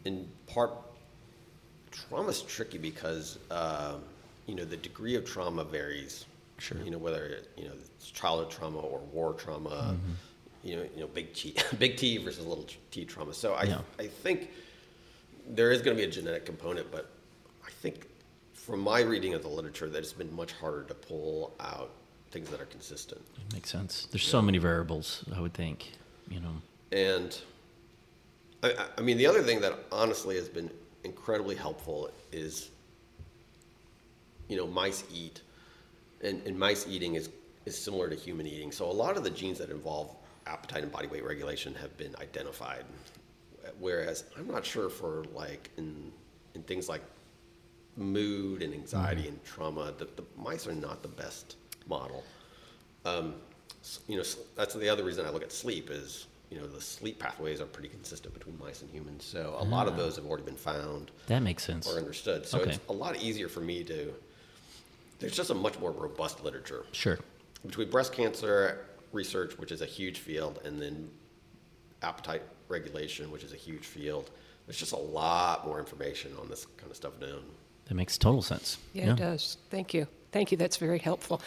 [0.05, 0.69] in part,
[1.89, 3.95] trauma is tricky because uh,
[4.45, 6.25] you know the degree of trauma varies.
[6.59, 6.77] Sure.
[6.85, 9.97] You know whether you know it's childhood trauma or war trauma.
[10.63, 13.33] You know, you know, big T, big T versus little T trauma.
[13.33, 13.81] So I, Yeah.
[13.97, 14.49] I think
[15.49, 17.09] there is going to be a genetic component, but
[17.65, 18.07] I think
[18.53, 21.91] from my reading of the literature that it's been much harder to pull out
[22.31, 23.21] things that are consistent.
[23.53, 24.07] Makes sense.
[24.11, 25.23] There's so many variables.
[25.33, 25.91] I would think.
[26.29, 26.53] You know.
[26.91, 27.39] And
[28.63, 30.69] I, I- I mean, the other thing that honestly has been
[31.03, 32.69] incredibly helpful is,
[34.49, 35.41] you know, mice eat,
[36.21, 37.29] and, and mice eating is,
[37.65, 38.71] is similar to human eating.
[38.71, 40.13] So a lot of the genes that involve
[40.47, 42.83] appetite and body weight regulation have been identified.
[43.79, 46.11] Whereas I'm not sure for like in,
[46.55, 47.01] in things like
[47.95, 51.55] mood and anxiety and trauma, the, the mice are not the best
[51.87, 52.23] model.
[53.05, 53.35] Um,
[53.81, 56.67] s- you know, s- that's the other reason I look at sleep is, you know,
[56.67, 59.23] the sleep pathways are pretty consistent between mice and humans.
[59.25, 61.87] So a lot of those have already been found That makes sense.
[61.91, 62.45] or understood.
[62.45, 62.71] So Okay.
[62.71, 64.13] it's a lot easier for me to.
[65.19, 67.17] There's just a much more robust literature Sure.
[67.65, 71.09] between breast cancer research, which is a huge field, and then
[72.03, 74.29] appetite regulation, which is a huge field.
[74.65, 77.37] There's just a lot more information on this kind of stuff now.
[77.85, 78.77] That makes total sense.
[78.93, 79.57] Yeah, it does.
[79.69, 80.07] Thank you.
[80.33, 80.57] Thank you.
[80.57, 81.41] That's very helpful.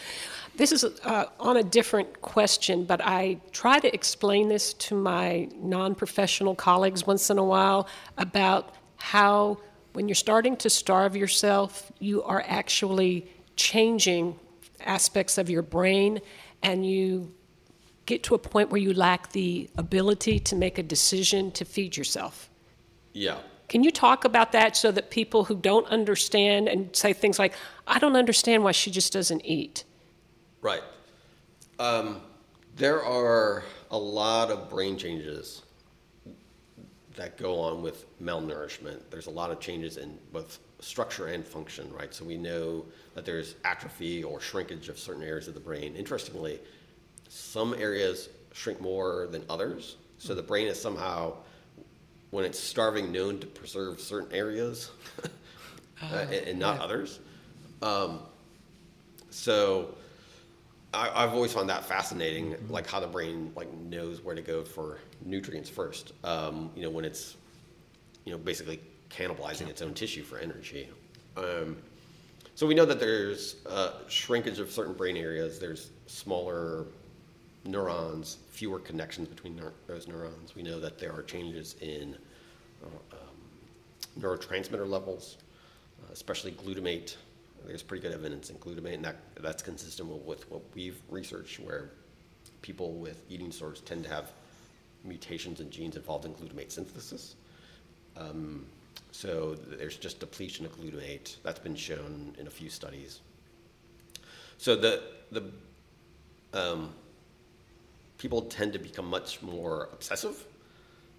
[0.55, 5.49] This is uh, on a different question, but I try to explain this to my
[5.55, 9.59] non professional colleagues once in a while about how,
[9.93, 14.37] when you're starting to starve yourself, you are actually changing
[14.79, 16.19] aspects of your brain
[16.63, 17.31] and you
[18.11, 21.95] get to a point where you lack the ability to make a decision to feed
[21.95, 22.49] yourself.
[23.13, 23.37] Yeah.
[23.69, 27.53] Can you talk about that so that people who don't understand and say things like,
[27.87, 29.85] I don't understand why she just doesn't eat?
[30.61, 30.83] Right.
[31.79, 32.21] Um,
[32.75, 35.61] there are a lot of brain changes
[37.15, 38.99] that go on with malnourishment.
[39.09, 42.13] There's a lot of changes in both structure and function, right?
[42.13, 45.95] So we know that there's atrophy or shrinkage of certain areas of the brain.
[45.95, 46.59] Interestingly,
[47.31, 49.95] some areas shrink more than others.
[50.17, 51.35] So the brain is somehow,
[52.31, 54.91] when it's starving, known to preserve certain areas
[56.03, 56.83] uh, and, and not yeah.
[56.83, 57.19] others.
[57.81, 58.19] Um,
[59.29, 59.95] so
[60.93, 64.65] I, I've always found that fascinating, like how the brain like knows where to go
[64.65, 66.11] for nutrients first.
[66.25, 67.37] Um, you know, when it's
[68.25, 70.89] you know basically cannibalizing its own tissue for energy.
[71.37, 71.77] Um,
[72.55, 75.59] so we know that there's uh, shrinkage of certain brain areas.
[75.59, 76.87] There's smaller
[77.63, 80.55] neurons, fewer connections between those neurons.
[80.55, 82.17] We know that there are changes in
[82.83, 85.37] uh, um, neurotransmitter levels,
[86.01, 87.15] uh, especially glutamate.
[87.65, 91.59] There's pretty good evidence in glutamate, and that, that's consistent with, with what we've researched,
[91.59, 91.91] where
[92.63, 94.31] people with eating disorders tend to have
[95.03, 97.35] mutations in genes involved in glutamate synthesis.
[98.17, 98.65] Um,
[99.11, 101.35] so there's just depletion of glutamate.
[101.43, 103.19] That's been shown in a few studies.
[104.57, 105.01] So the
[105.31, 105.43] the
[106.53, 106.93] um,
[108.21, 110.45] people tend to become much more obsessive.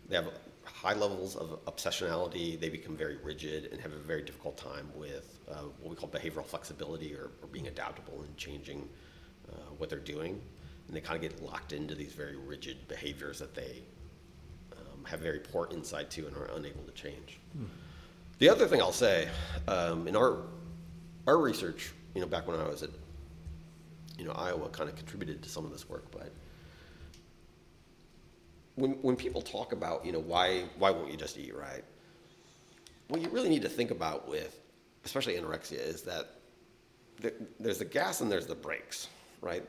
[0.08, 0.28] They have
[0.62, 2.60] high levels of obsessionality.
[2.60, 6.08] They become very rigid and have a very difficult time with uh, what we call
[6.08, 8.88] behavioral flexibility or, or being adaptable and changing
[9.50, 10.40] uh, what they're doing.
[10.86, 13.82] And they kind of get locked into these very rigid behaviors that they
[14.76, 17.40] um, have very poor insight to and are unable to change.
[18.38, 19.28] The other thing I'll say,
[19.66, 20.42] um, in our
[21.26, 22.90] our research, you know, back when I was at,
[24.18, 26.32] you know, Iowa, kind of contributed to some of this work, but
[28.76, 31.84] when when people talk about, you know, why why won't you just eat right?
[33.08, 34.58] What you really need to think about with,
[35.04, 36.30] especially anorexia, is that
[37.60, 39.08] there's the gas and there's the brakes,
[39.40, 39.62] right?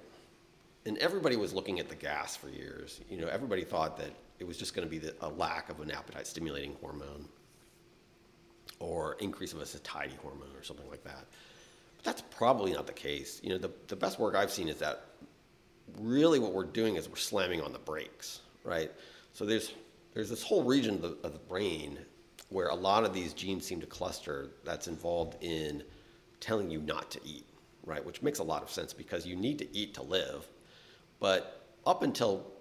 [0.85, 3.01] And everybody was looking at the gas for years.
[3.09, 5.79] You know, everybody thought that it was just going to be the, a lack of
[5.79, 7.25] an appetite stimulating hormone
[8.79, 11.25] or increase of a satiety hormone or something like that.
[11.97, 13.39] But that's probably not the case.
[13.43, 15.05] You know, the, the best work I've seen is that
[15.99, 18.91] really what we're doing is we're slamming on the brakes, right?
[19.33, 19.73] So there's
[20.13, 21.97] there's this whole region of the, of the brain
[22.49, 25.83] where a lot of these genes seem to cluster that's involved in
[26.39, 27.45] telling you not to eat,
[27.83, 28.05] right?
[28.05, 30.47] Which makes a lot of sense because you need to eat to live.
[31.19, 32.51] But up until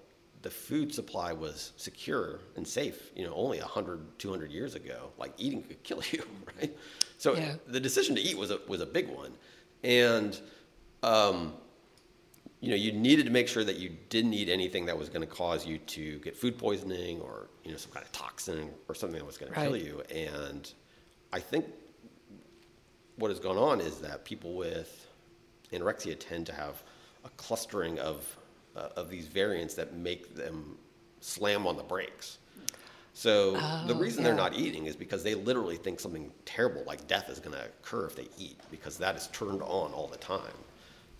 [0.40, 5.32] the food supply was secure and safe, you know, only 100, 200 years ago, like
[5.36, 6.24] eating could kill you,
[6.58, 6.74] right?
[7.18, 7.56] So Yeah.
[7.66, 9.32] the decision to eat was a, was a big one.
[9.84, 10.38] And,
[11.02, 11.54] um,
[12.62, 15.20] you know, you needed to make sure that you didn't eat anything that was going
[15.20, 18.94] to cause you to get food poisoning or, you know, some kind of toxin or
[18.94, 20.00] something that was going to kill you.
[20.14, 20.72] And
[21.32, 21.66] I think
[23.16, 25.08] what has gone on is that people with
[25.72, 26.84] anorexia tend to have
[27.24, 28.36] a clustering of,
[28.76, 30.78] uh, of these variants that make them
[31.20, 32.38] slam on the brakes.
[33.12, 33.52] So
[33.88, 37.28] the Oh, reason they're not eating is because they literally think something terrible like death
[37.28, 40.54] is going to occur if they eat because that is turned on all the time.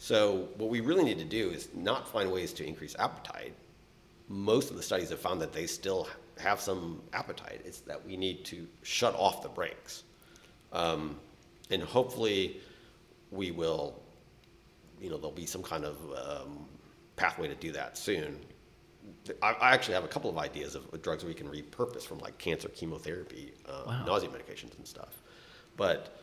[0.02, 3.54] So what we really need to do is not find ways to increase appetite.
[4.28, 6.08] Most of the studies have found that they still
[6.40, 7.60] have some appetite.
[7.64, 10.02] It's that we need to shut off the brakes.
[10.72, 11.20] Um,
[11.70, 12.60] and hopefully
[13.30, 14.02] we will,
[15.00, 15.96] you know, there'll be some kind of
[16.26, 16.66] um,
[17.14, 18.40] pathway to do that soon.
[19.40, 22.38] I, I actually have a couple of ideas of drugs we can repurpose from like
[22.38, 24.04] cancer chemotherapy, uh, Wow.
[24.04, 25.22] nausea medications and stuff.
[25.76, 26.21] But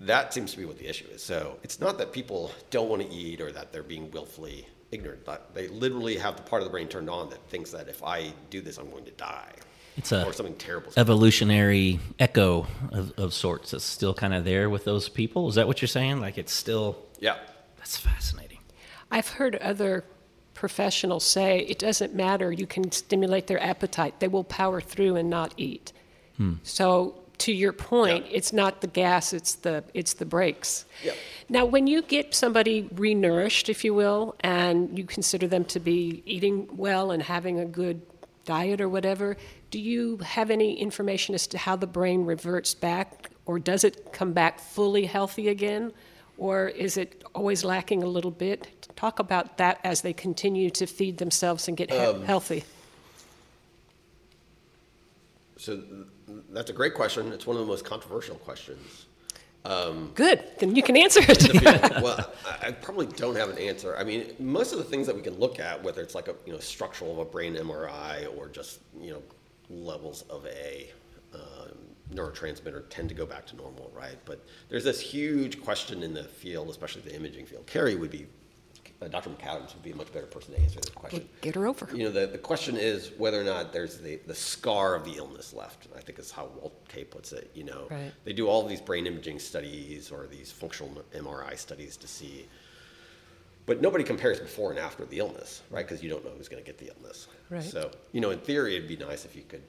[0.00, 1.22] that seems to be what the issue is.
[1.22, 5.24] So it's not that people don't want to eat or that they're being willfully ignorant,
[5.24, 8.02] but they literally have the part of the brain turned on that thinks that if
[8.02, 9.52] I do this, I'm going to die.
[9.96, 10.92] It's a or something terrible.
[10.96, 15.48] evolutionary echo of, of sorts that's still kind of there with those people.
[15.48, 16.20] Is that what you're saying?
[16.20, 17.36] Like it's still Yeah.
[17.78, 18.58] that's fascinating.
[19.12, 20.04] I've heard other
[20.54, 22.50] professionals say it doesn't matter.
[22.52, 24.18] You can stimulate their appetite.
[24.18, 25.92] They will power through and not eat.
[26.36, 26.54] Hmm.
[26.64, 28.36] So to your point, Yeah.
[28.36, 30.84] it's not the gas, it's the it's the brakes.
[31.02, 31.12] Yeah.
[31.48, 36.22] Now, when you get somebody renourished, if you will, and you consider them to be
[36.26, 38.02] eating well and having a good
[38.44, 39.36] diet or whatever,
[39.70, 44.12] do you have any information as to how the brain reverts back, or does it
[44.12, 45.92] come back fully healthy again,
[46.38, 48.68] or is it always lacking a little bit?
[48.96, 52.64] Talk about that as they continue to feed themselves and get Um, healthy.
[55.56, 55.82] So
[56.50, 57.32] that's a great question.
[57.32, 59.06] It's one of the most controversial questions.
[60.14, 60.44] Good.
[60.58, 61.62] Then you can answer it.
[62.02, 63.96] well, I, I probably don't have an answer.
[63.96, 66.34] I mean, most of the things that we can look at, whether it's like a
[66.44, 69.22] you know structural of a brain MRI or just you know
[69.70, 70.90] levels of a
[71.34, 71.70] um,
[72.12, 74.18] neurotransmitter, tend to go back to normal, right?
[74.26, 77.66] But there's this huge question in the field, especially the imaging field.
[77.66, 78.26] Carrie would be,
[79.02, 79.30] uh, Dr.
[79.30, 81.28] McAdams would be a much better person to answer this question.
[81.40, 81.88] Get her over.
[81.94, 85.12] You know, the, the question is whether or not there's the, the scar of the
[85.16, 85.88] illness left.
[85.96, 87.50] I think is how Walt Kaye puts it.
[87.54, 88.12] You know, Right.
[88.24, 92.46] they do all these brain imaging studies or these functional MRI studies to see,
[93.66, 95.86] but nobody compares before and after the illness, right?
[95.86, 97.26] Because you don't know who's going to get the illness.
[97.50, 97.62] Right.
[97.62, 99.62] So, you know, in theory, it'd be nice if you could,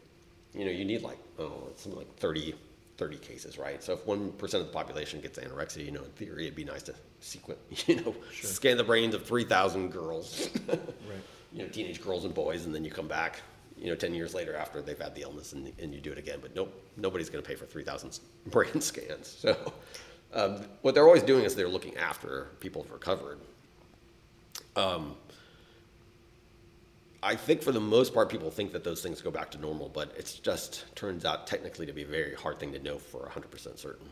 [0.54, 2.54] you know, you need like, oh, something like 30,
[2.98, 3.84] 30 cases, right?
[3.84, 6.84] So if 1% of the population gets anorexia, you know, in theory, it'd be nice
[6.84, 10.50] to sequence, you know, scan the brains of 3,000 girls,
[11.54, 13.42] you know, teenage girls and boys, and then you come back,
[13.78, 16.18] you know, 10 years later after they've had the illness and, and you do it
[16.18, 16.40] again.
[16.42, 19.28] But nope, nobody's going to pay for 3,000 brain scans.
[19.28, 19.74] So
[20.34, 23.40] um, what they're always doing is they're looking after people who've recovered.
[27.26, 29.90] I think for the most part, people think that those things go back to normal,
[29.90, 33.28] but it just turns out technically to be a very hard thing to know for
[33.34, 34.08] 100% certain.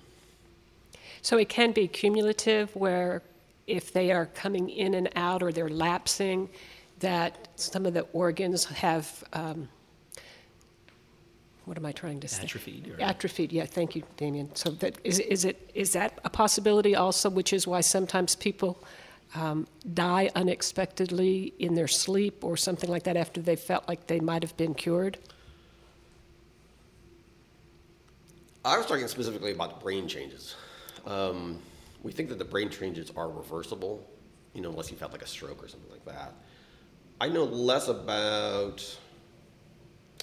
[1.22, 3.22] So it can be cumulative, where
[3.68, 6.50] if they are coming in and out or they're lapsing,
[7.00, 9.24] that some of the organs have.
[9.32, 9.70] Um,
[11.66, 12.44] what am I trying to say?
[12.44, 13.54] Atrophied or- Atrophied.
[13.54, 14.54] Yeah, thank you, Damian.
[14.56, 18.84] So that is, is it is that a possibility also, which is why sometimes people
[19.36, 24.20] um, die unexpectedly in their sleep or something like that after they felt like they
[24.20, 25.18] might have been cured.
[28.66, 30.56] I was talking specifically about brain changes.
[31.06, 31.60] Um,
[32.02, 34.08] we think that the brain changes are reversible,
[34.54, 36.34] you know, unless you've had like a stroke or something like that.
[37.20, 38.98] I know less about.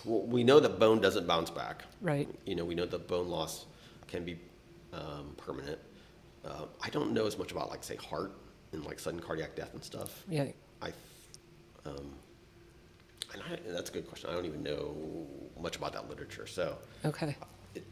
[0.05, 1.85] Well, we know that bone doesn't bounce back.
[2.01, 2.29] Right.
[2.47, 3.67] You know, we know that bone loss
[4.07, 4.39] can be
[4.95, 5.79] um, permanent.
[6.45, 8.33] Uh, I don't know as much about, like, say, heart
[8.73, 10.25] and like sudden cardiac death and stuff.
[10.29, 10.47] Yeah.
[10.83, 10.89] I,
[11.87, 12.12] um,
[13.33, 14.31] and, I, that's a good question.
[14.31, 15.27] I don't even know
[15.61, 16.47] much about that literature.
[16.47, 17.37] So, Okay.
[17.75, 17.85] it,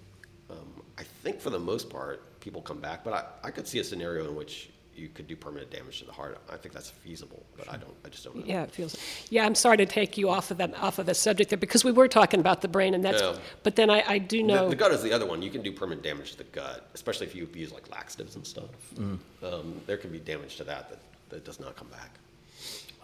[0.51, 3.79] um, I think for the most part, people come back, but I, I could see
[3.79, 6.39] a scenario in which you could do permanent damage to the heart.
[6.51, 7.95] I think that's feasible, but I don't.
[8.05, 8.43] I just don't know.
[8.45, 8.97] Yeah, it feels.
[9.31, 11.85] Yeah, I'm sorry to take you off of that off of the subject there because
[11.85, 13.23] we were talking about the brain, and that's.
[13.23, 13.37] Yeah.
[13.63, 14.69] But then I, I do know.
[14.69, 15.41] the gut is the other one.
[15.43, 18.47] You can do permanent damage to the gut, especially if you use like laxatives and
[18.47, 18.71] stuff.
[18.99, 20.99] Um, there can be damage to that that,
[21.31, 22.11] that does not come back.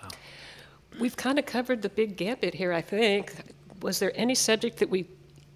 [0.03, 0.09] Wow.
[0.99, 3.35] We've kind of covered the big gambit here, I think.
[3.81, 5.07] Was there any subject that we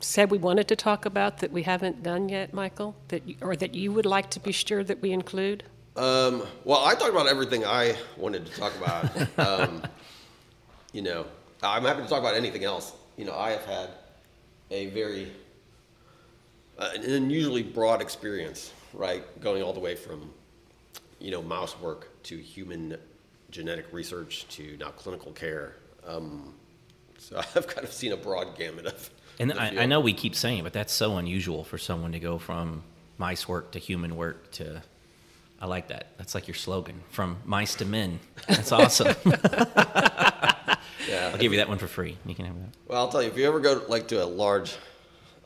[0.01, 3.57] said we wanted to talk about that we haven't done yet, Michael, that you, or
[3.57, 5.65] that you would like to be sure that we include?
[5.99, 9.39] Um, well, I talked about everything I wanted to talk about.
[9.69, 9.83] um,
[10.93, 11.27] you know,
[11.61, 12.93] I'm happy to talk about anything else.
[13.17, 13.91] You know, I have had
[14.71, 15.33] a very
[16.79, 19.25] uh, an unusually broad experience, right?
[19.41, 20.31] Going all the way from,
[21.19, 22.97] you know, mouse work to human
[23.51, 25.75] genetic research to now clinical care.
[26.07, 26.55] Um,
[27.19, 29.11] so I've kind of seen a broad gamut of.
[29.41, 32.21] And I, I know we keep saying it, but that's so unusual for someone to
[32.21, 32.85] go from
[33.19, 34.83] mice work to human work to.
[35.61, 36.09] I like that.
[36.19, 38.21] That's like your slogan from mice to men.
[38.49, 39.15] That's awesome.
[41.09, 41.31] Yeah.
[41.33, 42.19] I'll give you that one for free.
[42.27, 42.69] You can have that.
[42.87, 44.77] Well, I'll tell you, if you ever go like to a large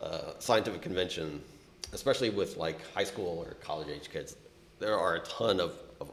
[0.02, 1.40] uh, scientific convention,
[1.92, 4.34] especially with like high school or college age kids,
[4.80, 6.10] there are a ton of, of,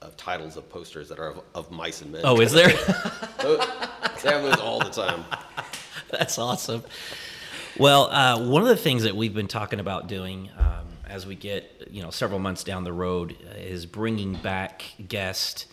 [0.00, 2.22] of titles of posters that are of, of mice and men.
[2.24, 2.68] Oh, is there?
[3.42, 3.66] Those-
[4.22, 5.24] they have those all the time.
[6.10, 6.82] That's awesome.
[7.78, 10.67] Well, uh, one of the things that we've been talking about doing um,
[11.08, 15.66] as we get, you know, several months down the road is bringing back guests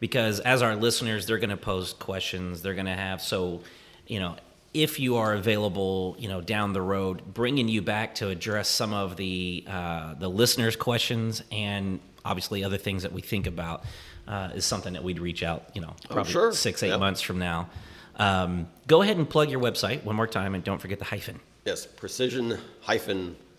[0.00, 2.62] because as our listeners, they're going to pose questions.
[2.62, 3.62] They're going to have so,
[4.06, 4.36] you know,
[4.74, 8.92] if you are available, you know, down the road, bringing you back to address some
[8.94, 13.84] of the uh, the listeners' questions and obviously other things that we think about
[14.26, 16.52] uh, is something that we'd reach out, you know, probably sure.
[16.52, 17.00] six eight Yep.
[17.00, 17.68] months from now.
[18.16, 21.40] Um, go ahead and plug your website one more time, and don't forget the hyphen.
[21.64, 21.86] Yes,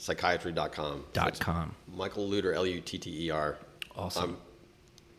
[0.06, 1.06] precision-psychiatry.com.
[1.14, 1.76] Dot com.
[1.96, 3.58] Michael Lutter, L-U-T-T-E-R.
[3.96, 4.24] Awesome.
[4.24, 4.38] Um,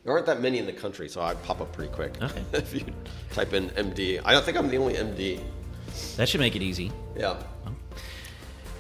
[0.05, 2.20] there aren't that many in the country, so I pop up pretty quick.
[2.22, 2.43] Okay.
[2.53, 2.85] if you
[3.32, 4.20] type in MD.
[4.24, 5.41] I don't think I'm the only MD.
[6.16, 6.93] That should make it easy.
[7.16, 7.37] Yeah.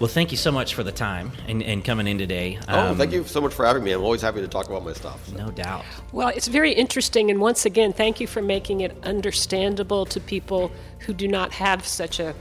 [0.00, 2.58] Well, thank you so much for the time and, and coming in today.
[2.68, 3.92] Oh, Um, thank you so much for having me.
[3.92, 5.24] I'm always happy to talk about my stuff.
[5.28, 5.36] so.
[5.36, 5.84] No doubt.
[6.10, 10.72] Well, it's very interesting, and once again, thank you for making it understandable to people
[10.98, 12.34] who do not have such a